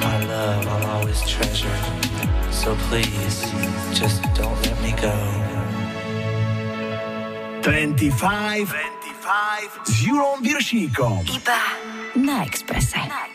[0.00, 1.78] my love I'll always treasure.
[2.52, 3.42] So please,
[3.92, 5.16] just don't let me go.
[7.62, 11.26] 25, 25 s Julom Viršíkom.
[11.26, 11.62] Iba
[12.14, 13.27] na Expresse.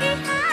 [0.00, 0.43] Thank you.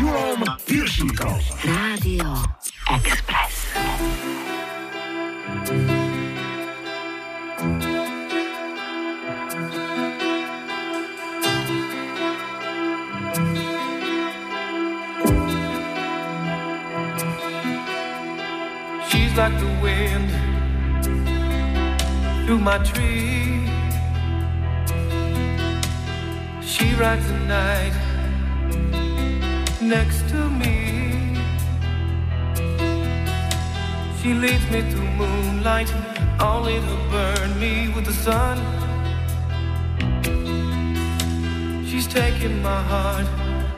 [0.00, 0.40] S Julom
[1.62, 2.32] Rádio
[2.88, 3.66] Express.
[19.08, 20.30] She's like the wind
[22.46, 23.68] through my tree.
[26.62, 28.09] She rides the night
[29.90, 31.36] next to me.
[34.22, 35.92] She leads me through moonlight,
[36.38, 38.56] only to burn me with the sun.
[41.84, 43.26] She's taking my heart,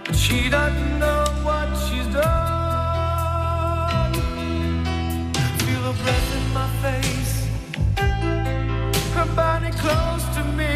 [0.04, 4.12] but she doesn't know what she's done.
[5.62, 7.34] Feel her breath in my face,
[9.16, 10.74] her body close to me.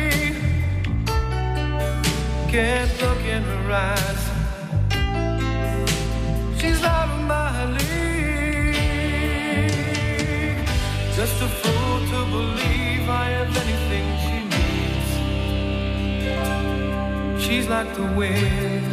[2.48, 4.25] Can't look in her eyes.
[12.36, 15.10] Believe I have anything she needs.
[17.44, 18.85] She's like the wind.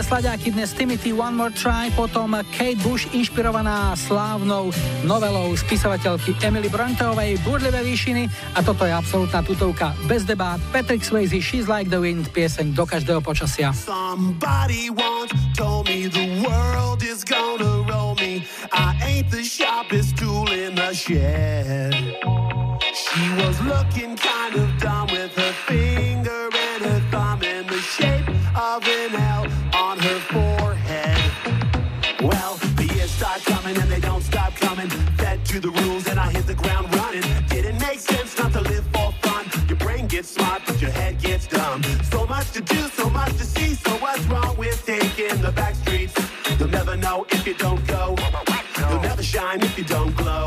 [0.00, 4.72] Tutové slaďáky dnes Timothy One More Try, potom Kate Bush inšpirovaná slávnou
[5.04, 8.24] novelou spisovateľky Emily Bronteovej Burlivé výšiny
[8.56, 12.88] a toto je absolútna tutovka bez debát Patrick Swayze She's Like the Wind, pieseň do
[12.88, 13.76] každého počasia.
[13.76, 18.48] Somebody once told me the world is gonna roll me.
[18.72, 21.92] I ain't the sharpest tool in the shed.
[22.96, 26.19] She was looking kind of dumb with her finger
[40.40, 41.82] smart, but your head gets dumb.
[42.12, 43.74] So much to do, so much to see.
[43.74, 46.14] So what's wrong with taking the back streets?
[46.58, 48.16] You'll never know if you don't go.
[48.78, 50.46] You'll never shine if you don't glow.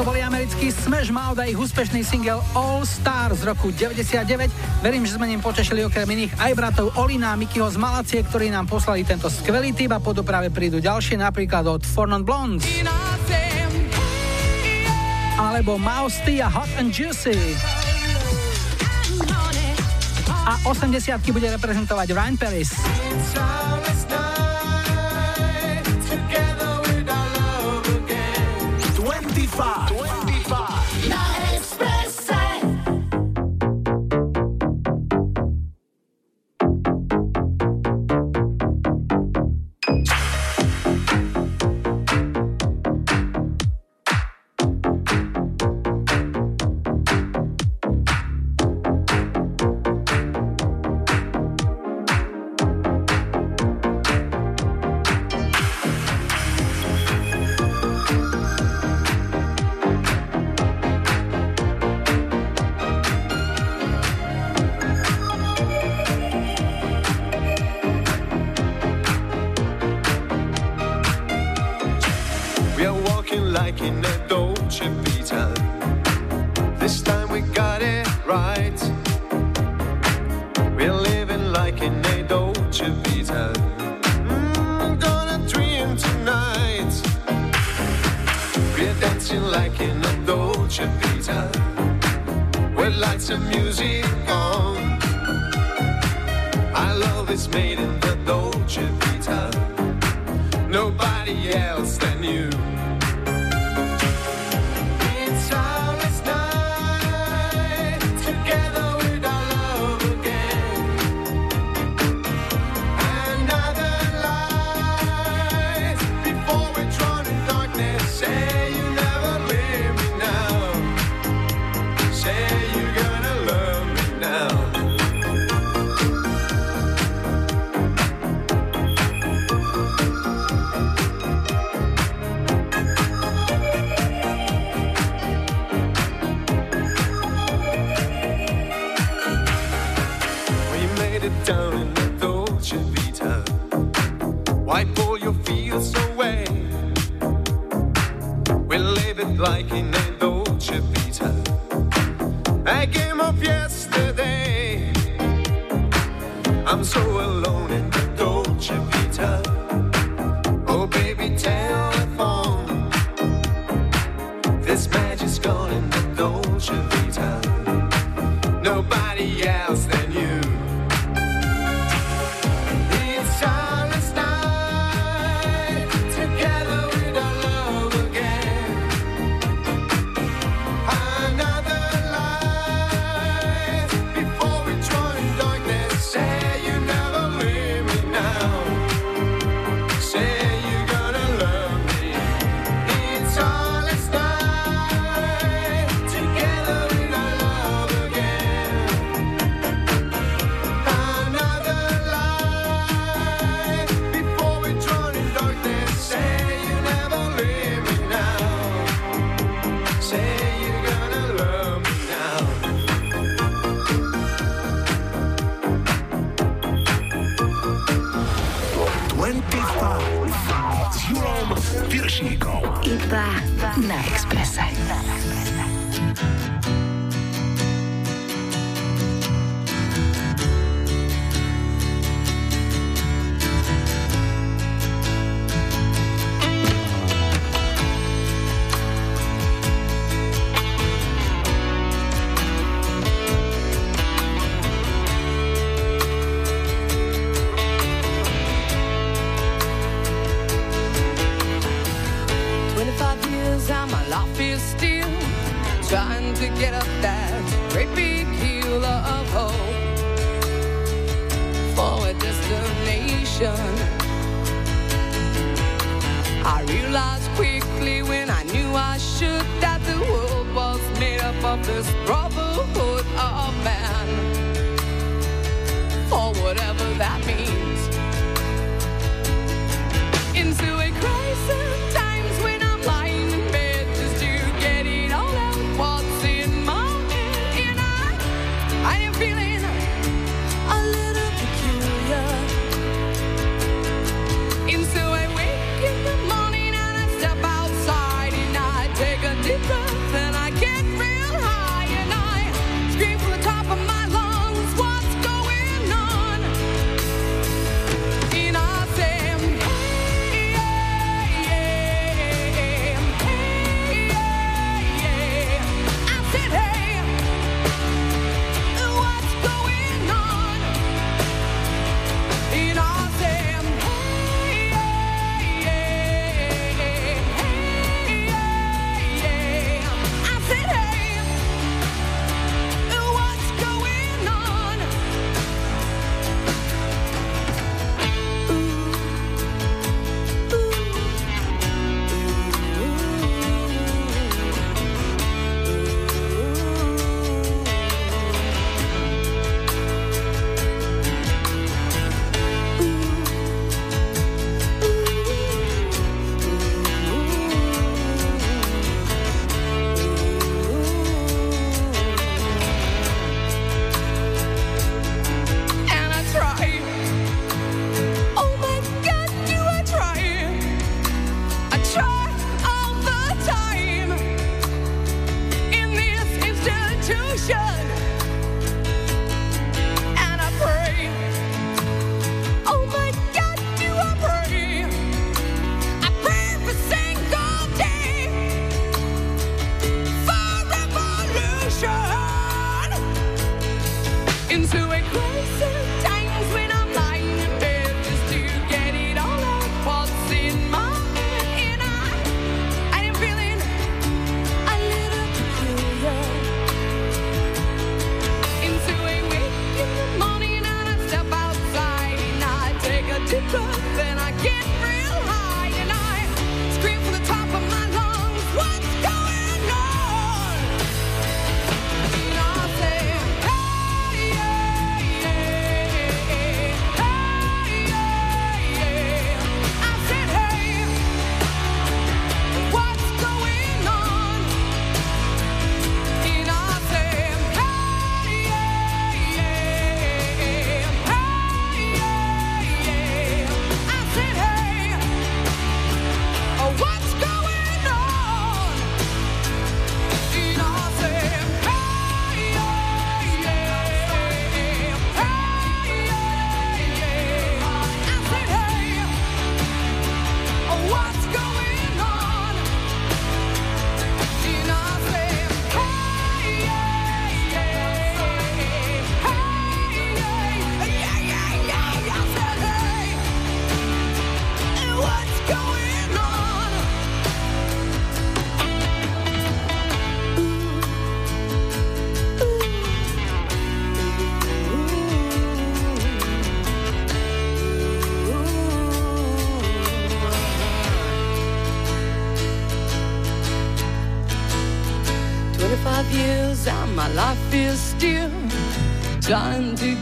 [0.00, 4.48] Toto boli americký Smash Mouth a ich úspešný single All Star z roku 99.
[4.86, 8.54] Verím, že sme ním potešili okrem iných aj bratov Olina a Mikyho z Malacie, ktorí
[8.54, 12.64] nám poslali tento skvelý tip a po doprave prídu ďalšie, napríklad od Fornon Blondes.
[15.36, 17.79] Alebo Mousty a Hot and Juicy
[20.50, 22.74] a 80 bude reprezentovať Ryan Paris.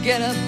[0.01, 0.38] Get up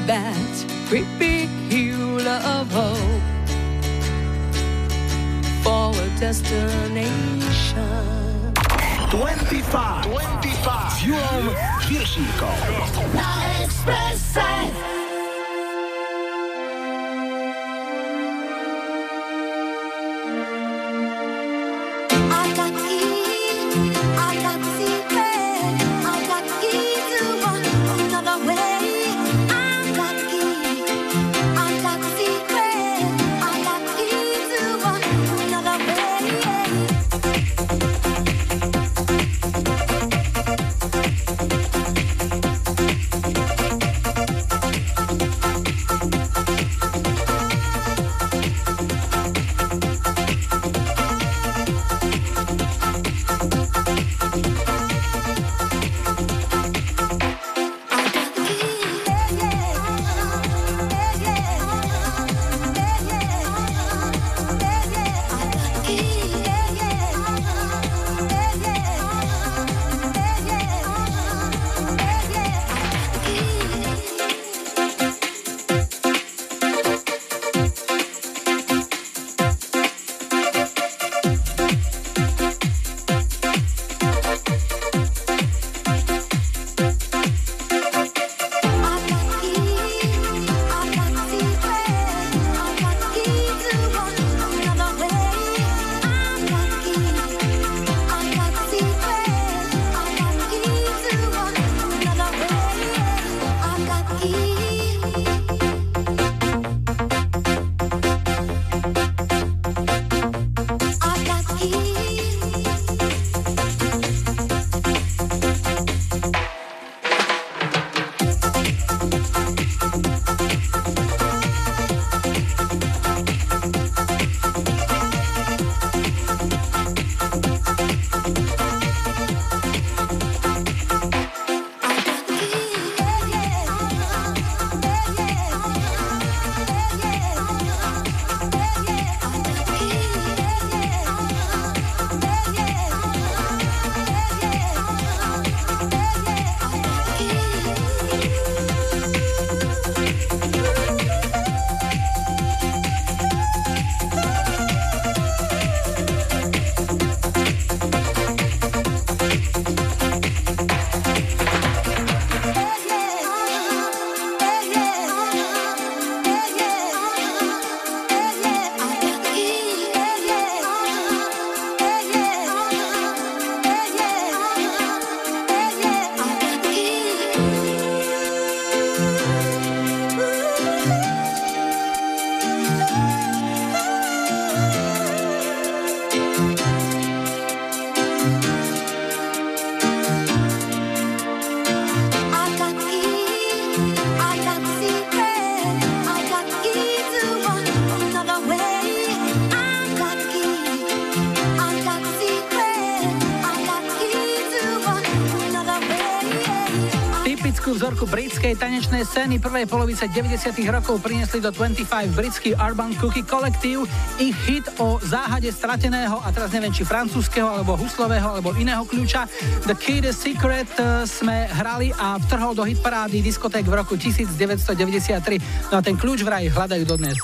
[208.52, 210.52] britskej tanečnej scény prvej polovice 90.
[210.68, 213.88] rokov priniesli do 25 britský Urban Cookie Collective.
[214.20, 219.24] Ich hit o záhade strateného, a teraz neviem, či francúzského, alebo huslového, alebo iného kľúča.
[219.64, 225.72] The Key the Secret eh, sme hrali a vtrhol do hitparády diskoték v roku 1993.
[225.72, 227.16] No a ten kľúč vraj hľadajú dodnes.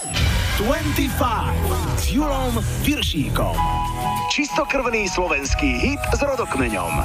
[0.63, 1.11] 25
[1.99, 2.55] s Julom
[2.87, 3.55] Viršíkom.
[4.31, 7.03] Čistokrvný slovenský hit s rodokmeňom.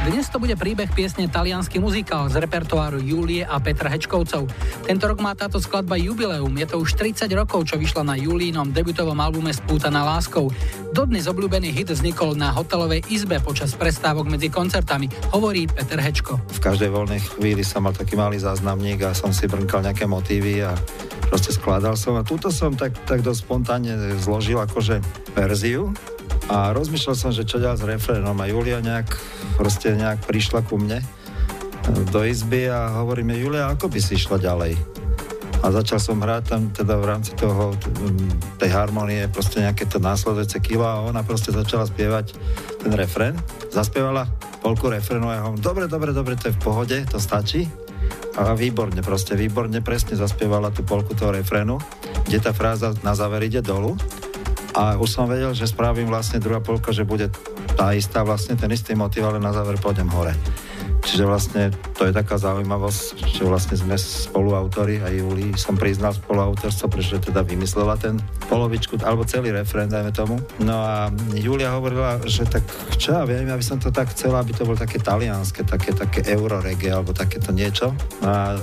[0.00, 4.48] Dnes to bude príbeh piesne Talianský muzikál z repertoáru Julie a Petra Hečkovcov.
[4.88, 6.48] Tento rok má táto skladba jubileum.
[6.56, 10.48] Je to už 30 rokov, čo vyšla na Julínom debutovom albume Spútaná láskou.
[10.96, 15.04] Dodnes obľúbený hit vznikol na hotelovej izbe počas prestávok medzi koncertami,
[15.36, 16.40] hovorí Peter Hečko.
[16.48, 20.64] V každej voľnej chvíli som mal taký malý záznamník a som si brnkal nejaké motívy
[20.64, 20.72] a
[21.28, 25.04] proste skladal som a túto som tak, tak dosť spontánne zložil akože
[25.36, 25.92] verziu
[26.50, 29.14] a rozmýšľal som, že čo ďalej s refrénom a Julia nejak
[29.54, 30.98] proste nejak prišla ku mne
[32.10, 34.74] do izby a hovorí mi, Julia, ako by si išla ďalej?
[35.60, 37.76] A začal som hrať tam teda v rámci toho,
[38.56, 42.32] tej harmonie proste nejaké to následujúce kilo a ona proste začala spievať
[42.80, 43.36] ten refrén.
[43.68, 44.24] Zaspievala
[44.64, 47.68] polku refrénu a ja hovorím, dobre, dobre, dobre, to je v pohode, to stačí.
[48.40, 51.76] A výborne, proste výborne, presne zaspievala tú polku toho refrénu,
[52.24, 54.00] kde tá fráza na záver ide dolu.
[54.74, 57.26] A už som vedel, že spravím vlastne druhá polka, že bude
[57.74, 60.34] tá istá, vlastne ten istý motiv, ale na záver pôjdem hore.
[61.10, 66.86] Čiže vlastne to je taká zaujímavosť, že vlastne sme spoluautori a Júli som priznal spoluautorstvo,
[66.86, 68.14] pretože teda vymyslela ten
[68.46, 70.38] polovičku, alebo celý refrén, dajme tomu.
[70.62, 72.62] No a Julia hovorila, že tak
[72.94, 75.90] čo ja viem, ja by som to tak chcela, aby to bolo také talianské, také,
[75.90, 77.90] také euroreggae, alebo takéto niečo.
[78.22, 78.54] A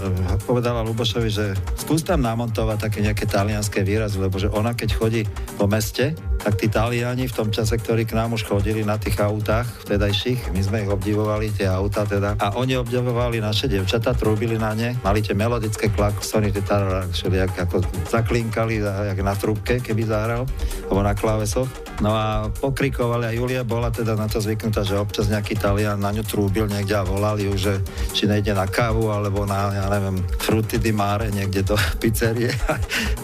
[0.48, 5.22] povedala Lubošovi, že skús tam namontovať také nejaké talianské výrazy, lebo že ona keď chodí
[5.60, 9.19] po meste, tak tí Taliani v tom čase, ktorí k nám už chodili na tých
[9.19, 14.61] autách vtedajších, my sme ich obdivovali, tie autá teda, a oni obdivovali naše devčata, trúbili
[14.61, 20.05] na ne, mali tie melodické klaxony, tie tarara, všelijak ako zaklinkali, jak na trúbke, keby
[20.05, 20.45] zahral,
[20.89, 21.69] alebo na klávesoch.
[21.97, 26.14] No a pokrikovali a Julia bola teda na to zvyknutá, že občas nejaký Talian na
[26.14, 27.73] ňu trúbil niekde a volali ju, že
[28.14, 32.53] či nejde na kávu alebo na, ja neviem, fruity di mare niekde do pizzerie.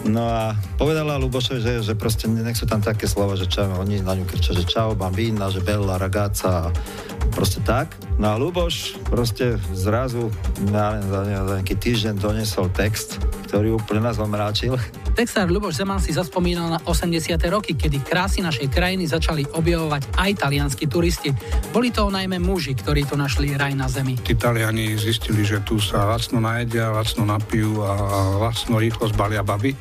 [0.02, 4.02] No a povedala Lubošovi, že, že proste nech sú tam také slova, že čo, oni
[4.02, 6.74] na ňu kričia, že čau, bambína, že bella ragazza,
[7.30, 7.94] proste tak.
[8.18, 10.32] No a Luboš proste zrazu
[10.72, 14.74] na, za, za nejaký týždeň donesol text, ktorý úplne nás omráčil.
[15.14, 17.38] Texár Ľuboš Zeman si zaspomínal na 80.
[17.46, 21.30] roky, kedy krásy našej krajiny začali objavovať aj talianskí turisti.
[21.70, 24.18] Boli to najmä muži, ktorí tu našli raj na zemi.
[24.18, 27.94] Tí Taliani zistili, že tu sa lacno najedia, lacno napijú a
[28.42, 29.78] lacno rýchlo zbalia baby.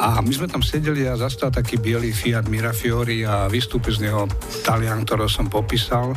[0.00, 4.26] A my sme tam sedeli a zastal taký biely Fiat Mirafiori a vystúpil z neho
[4.66, 6.12] Talian, ktorého som popísal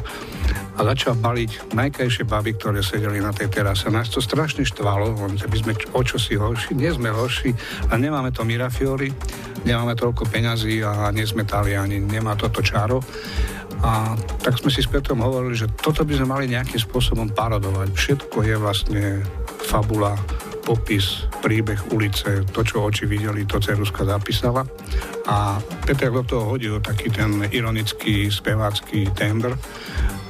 [0.77, 3.89] a začal baliť najkrajšie baby, ktoré sedeli na tej terase.
[3.89, 7.53] Nás to strašne štvalo, že by sme o čo si horší, nie sme horší
[7.89, 9.09] a nemáme to Mirafiori,
[9.65, 13.01] nemáme toľko peňazí a nie sme Taliani, nemá toto čaro.
[13.81, 17.93] A tak sme si s Petrom hovorili, že toto by sme mali nejakým spôsobom parodovať.
[17.93, 19.03] Všetko je vlastne
[19.69, 20.17] fabula,
[20.67, 24.67] popis, príbeh ulice, to, čo oči videli, to Ceruska zapísala.
[25.31, 29.55] A Peter do toho hodil taký ten ironický spevácky tembr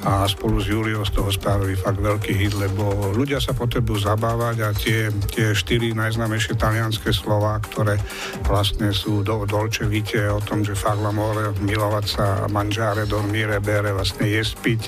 [0.07, 4.55] a spolu s Juliou z toho spravili fakt veľký hit, lebo ľudia sa potrebujú zabávať
[4.63, 7.99] a tie, tie štyri najznámejšie talianské slova, ktoré
[8.47, 13.91] vlastne sú do Dolce Vite o tom, že fakt l'amore, milovať sa, mangiare, dormire, bere,
[13.91, 14.81] vlastne jesť, piť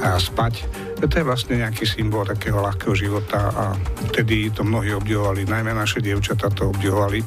[0.00, 0.88] a spať.
[1.00, 3.64] To je vlastne nejaký symbol takého ľahkého života a
[4.12, 7.24] vtedy to mnohí obdivovali, najmä naše dievčatá to obdivovali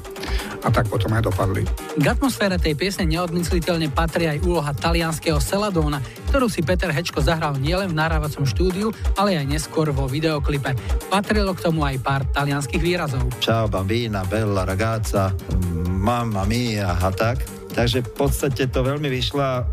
[0.63, 1.65] a tak potom aj dopadli.
[1.97, 5.99] K atmosfére tej piesne neodmysliteľne patrí aj úloha talianského Celadóna,
[6.31, 10.71] ktorú si Peter Hečko zahral nielen v nahrávacom štúdiu, ale aj neskôr vo videoklipe.
[11.11, 13.27] Patrilo k tomu aj pár talianských výrazov.
[13.43, 15.35] Ciao bambina, bella ragazza,
[15.83, 17.62] mamma mia a tak.
[17.73, 19.65] Takže v podstate to veľmi vyšla.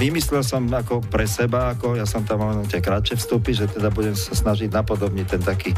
[0.00, 3.92] Vymyslel som ako pre seba, ako ja som tam mal tie kratšie vstupy, že teda
[3.92, 5.70] budem sa snažiť napodobniť ten taký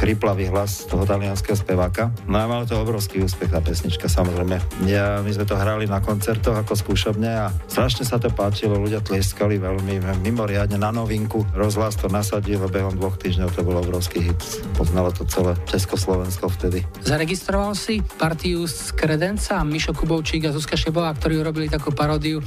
[0.00, 2.10] chryplavý hlas toho talianského speváka.
[2.24, 4.56] No a mal to obrovský úspech tá pesnička, samozrejme.
[4.88, 9.04] Ja, my sme to hrali na koncertoch ako skúšobne a strašne sa to páčilo, ľudia
[9.04, 11.44] tlieskali veľmi, mimoriadne na novinku.
[11.52, 14.40] Rozhlas to nasadil behom dvoch týždňov to bol obrovský hit.
[14.80, 16.88] Poznalo to celé Československo vtedy.
[17.04, 22.38] Zaregistroval si partiu z Kredenca, Mišo Kubovčík a Zuzka Šebová, ktorí urobili takú paródiu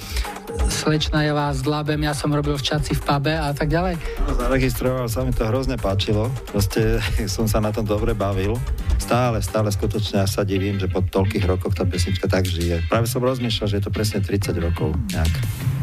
[0.71, 3.99] Slečna je vás dlabem, ja som robil v Čaci v pube a tak ďalej.
[4.31, 6.31] Zaregistroval sa mi to hrozne páčilo.
[6.47, 7.03] Proste
[7.35, 8.55] som sa na tom dobre bavil.
[8.95, 12.87] Stále, stále skutočne ja sa divím, že po toľkých rokoch tá pesnička tak žije.
[12.87, 15.35] Práve som rozmýšľal, že je to presne 30 rokov nejak.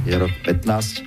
[0.08, 1.04] Je rok 15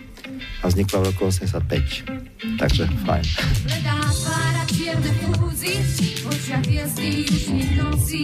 [0.62, 2.62] a vznikla v roku 85.
[2.62, 3.26] Takže fajn.
[3.26, 5.74] Up here čierne fúzy,
[6.22, 7.44] v očiach hviezdy už
[7.82, 8.22] nosí.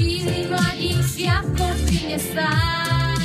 [0.00, 3.20] Štíli mladíčia v kortine stáť.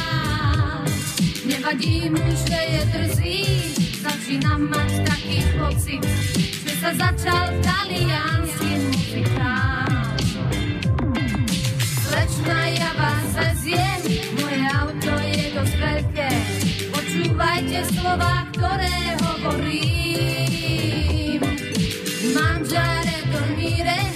[1.48, 3.40] Nevadí mu, že je drzý,
[4.04, 6.04] začínam mať taký pocit,
[6.36, 10.20] že sa začal taliansky muzikál.
[11.80, 16.28] Slečna, ja vás veziem, moje auto je dosť veľké.
[16.92, 19.80] Počúvajte slova, ktoré hovorím.
[22.36, 24.15] Mangiare, dormire,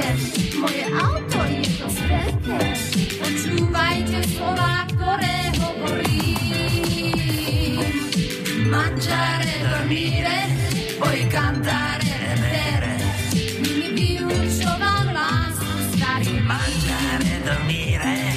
[0.00, 2.58] veziem, moje auto je dosť veľké.
[3.20, 7.00] Počúvajte slova, ktoré hovorím.
[8.70, 10.38] Mangiare, dormire,
[10.96, 12.94] poi cantare bere.
[13.60, 18.29] Nimi vyučoval lásku starý mangiare, dormire,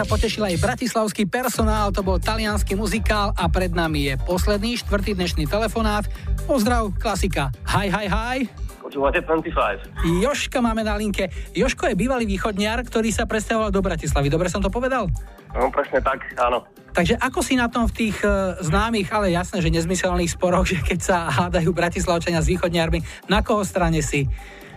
[0.00, 5.12] sa potešil aj bratislavský personál, to bol talianský muzikál a pred nami je posledný, štvrtý
[5.12, 6.08] dnešný telefonát.
[6.48, 7.52] Pozdrav, klasika.
[7.68, 8.48] Hi, hi, hi.
[8.80, 10.24] Počúvate 25.
[10.24, 11.28] Joška máme na linke.
[11.52, 14.32] Joško je bývalý východniar, ktorý sa presťahoval do Bratislavy.
[14.32, 15.04] Dobre som to povedal?
[15.52, 16.64] No presne tak, áno.
[16.96, 20.80] Takže ako si na tom v tých uh, známych, ale jasné, že nezmyselných sporoch, že
[20.80, 24.24] keď sa hádajú Bratislavčania s východniarmi, na koho strane si?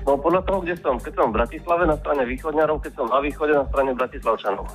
[0.03, 0.99] No podľa toho, kde som.
[0.99, 4.65] Keď som v Bratislave na strane východňarov, keď som na východe na strane Bratislavčanov.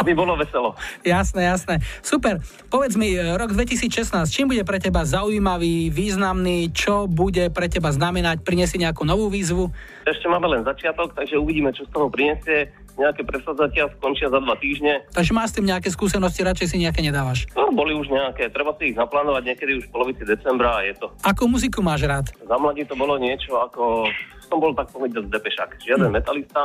[0.00, 0.76] Aby bolo veselo.
[1.04, 1.74] Jasné, jasné.
[2.04, 2.40] Super.
[2.68, 7.92] Povedz mi, e, rok 2016, čím bude pre teba zaujímavý, významný, čo bude pre teba
[7.92, 9.72] znamenať, prinesie nejakú novú výzvu?
[10.04, 12.72] Ešte máme len začiatok, takže uvidíme, čo z toho prinesie.
[12.94, 15.02] Nejaké presadzatia skončia za dva týždne.
[15.10, 17.50] Takže máš s tým nejaké skúsenosti, radšej si nejaké nedávaš.
[17.58, 18.46] No, boli už nejaké.
[18.54, 21.10] Treba si ich naplánovať niekedy už v polovici decembra a je to.
[21.26, 22.30] Akú muziku máš rád?
[22.46, 24.06] Za mladí to bolo niečo ako...
[24.48, 25.80] Som bol tak povedať depešák.
[25.80, 26.14] Žiaden Hm.
[26.14, 26.62] metalista,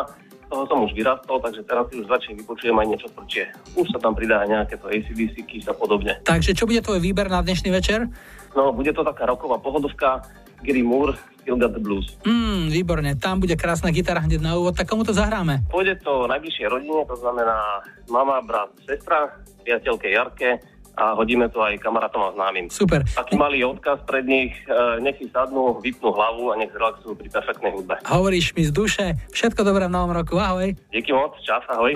[0.49, 3.43] toho som už vyrastol, takže teraz si už radšej vypočujem aj niečo tvrdšie.
[3.77, 6.17] Už sa tam pridá nejaké to ACDC, Kiss a podobne.
[6.25, 8.09] Takže čo bude tvoj výber na dnešný večer?
[8.57, 10.25] No, bude to taká roková pohodovka,
[10.65, 11.13] Gary Moore,
[11.45, 12.17] Still Got the Blues.
[12.25, 15.63] Mm, výborne, tam bude krásna gitara hneď na úvod, tak komu to zahráme?
[15.69, 20.59] Pôjde to najbližšej rodine, to znamená mama, brat, sestra, priateľke Jarke
[20.99, 22.67] a hodíme to aj kamarátom a známym.
[22.67, 23.07] Super.
[23.07, 27.31] Taký malý odkaz pred nich, e, nech si sadnú, vypnú hlavu a nech zrelaxujú pri
[27.31, 27.95] perfektnej hudbe.
[28.03, 30.75] Hovoríš mi z duše, všetko dobré v novom roku, ahoj.
[30.91, 31.95] Díky moc, čas, ahoj.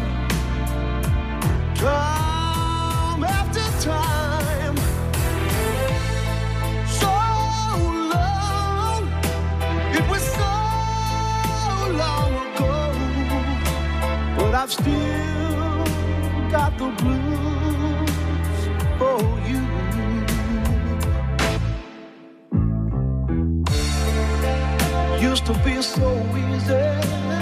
[1.81, 4.77] time after time.
[6.99, 7.11] So
[8.13, 9.03] long,
[9.97, 10.53] it was so
[12.03, 12.75] long ago,
[14.37, 15.83] but I've still
[16.51, 18.11] got the blues
[18.99, 19.63] for you.
[25.29, 27.40] Used to be so easy.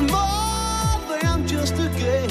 [0.00, 2.28] Was more than just a game.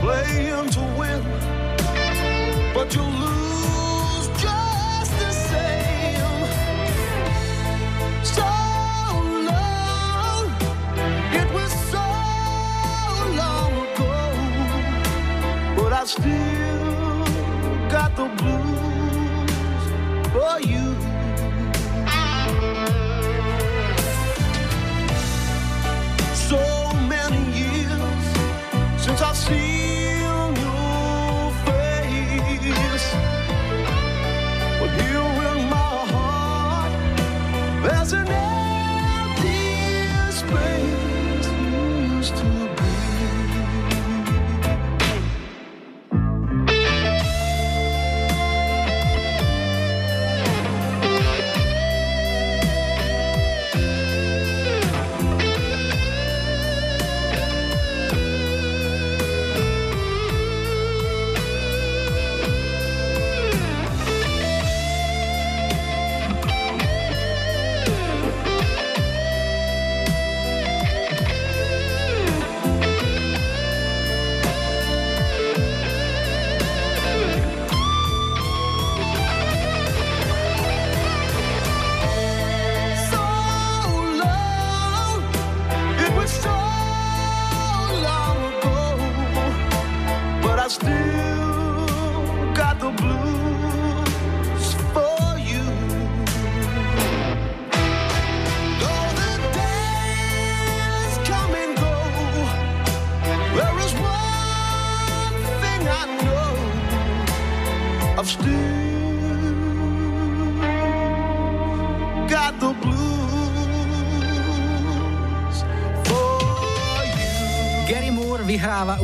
[0.00, 1.22] Playing to win,
[2.74, 6.44] but you lose just the same.
[8.22, 8.46] So
[9.50, 10.44] long,
[11.40, 12.06] it was so
[13.40, 14.14] long ago,
[15.76, 17.24] but I still
[17.90, 19.50] got the blues
[20.32, 20.75] for you.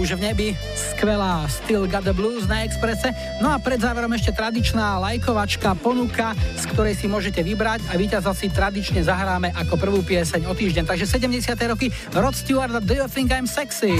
[0.02, 3.14] Už v nebi, skvelá Still Got the Blues na Exprese.
[3.38, 8.34] No a pred záverom ešte tradičná lajkovačka, ponuka, z ktorej si môžete vybrať a víťaza
[8.34, 10.90] si tradične zahráme ako prvú pieseň o týždeň.
[10.90, 11.54] Takže 70.
[11.70, 13.94] roky Rod Stewart Do You Think I'm Sexy?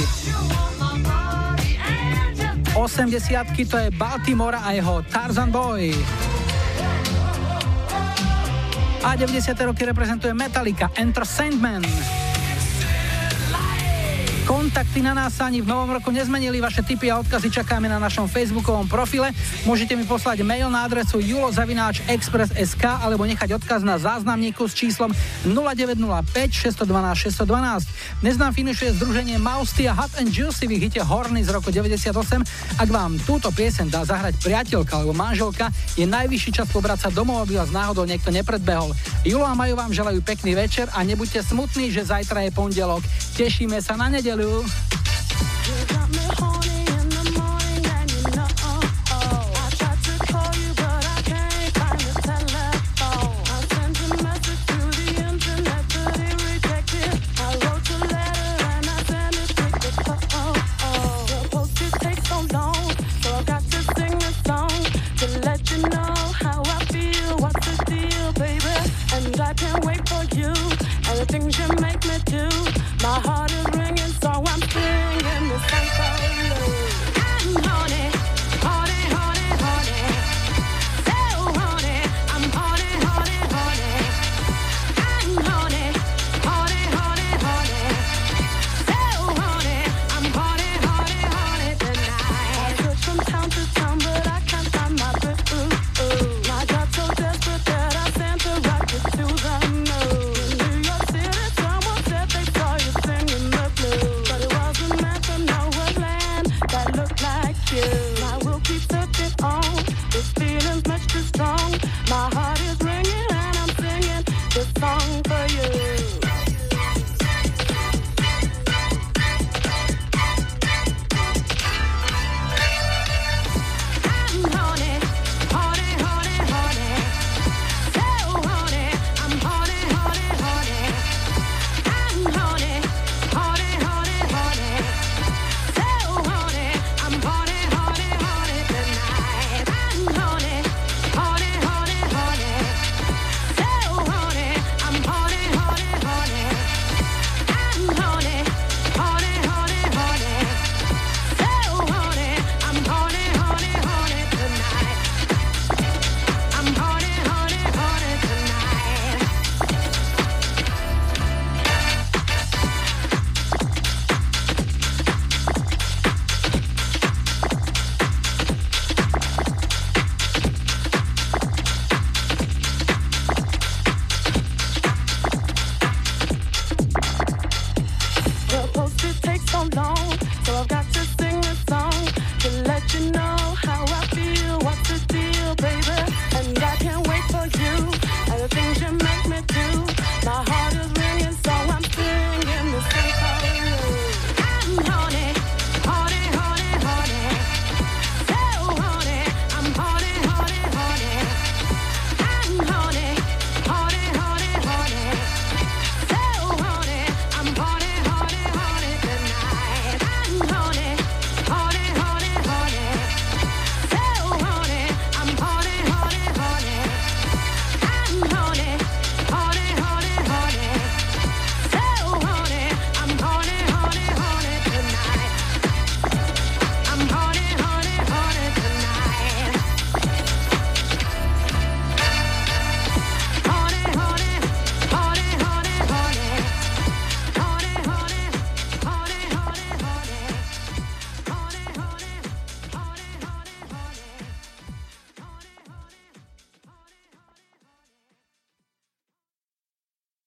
[2.75, 5.95] 80 to je Baltimore a jeho Tarzan Boy.
[9.07, 9.55] A 90.
[9.71, 11.87] roky reprezentuje Metallica, Enter Sandman.
[14.73, 18.25] Kontakty na nás ani v novom roku nezmenili, vaše tipy a odkazy čakáme na našom
[18.25, 19.29] facebookovom profile.
[19.69, 25.13] Môžete mi poslať mail na adresu julozavináč.express.sk alebo nechať odkaz na záznamníku s číslom
[25.45, 28.25] 0905 612 612.
[28.25, 32.09] Dnes nám finišuje združenie Mausty a Hot and Juicy v hite Horny z roku 98.
[32.81, 35.69] Ak vám túto piesen dá zahrať priateľka alebo manželka,
[36.01, 38.97] je najvyšší čas pobrať sa domov, aby vás náhodou niekto nepredbehol.
[39.21, 43.05] Julo a Majú vám želajú pekný večer a nebuďte smutní, že zajtra je pondelok.
[43.37, 44.62] Tešíme sa na nedelu.
[44.65, 45.22] I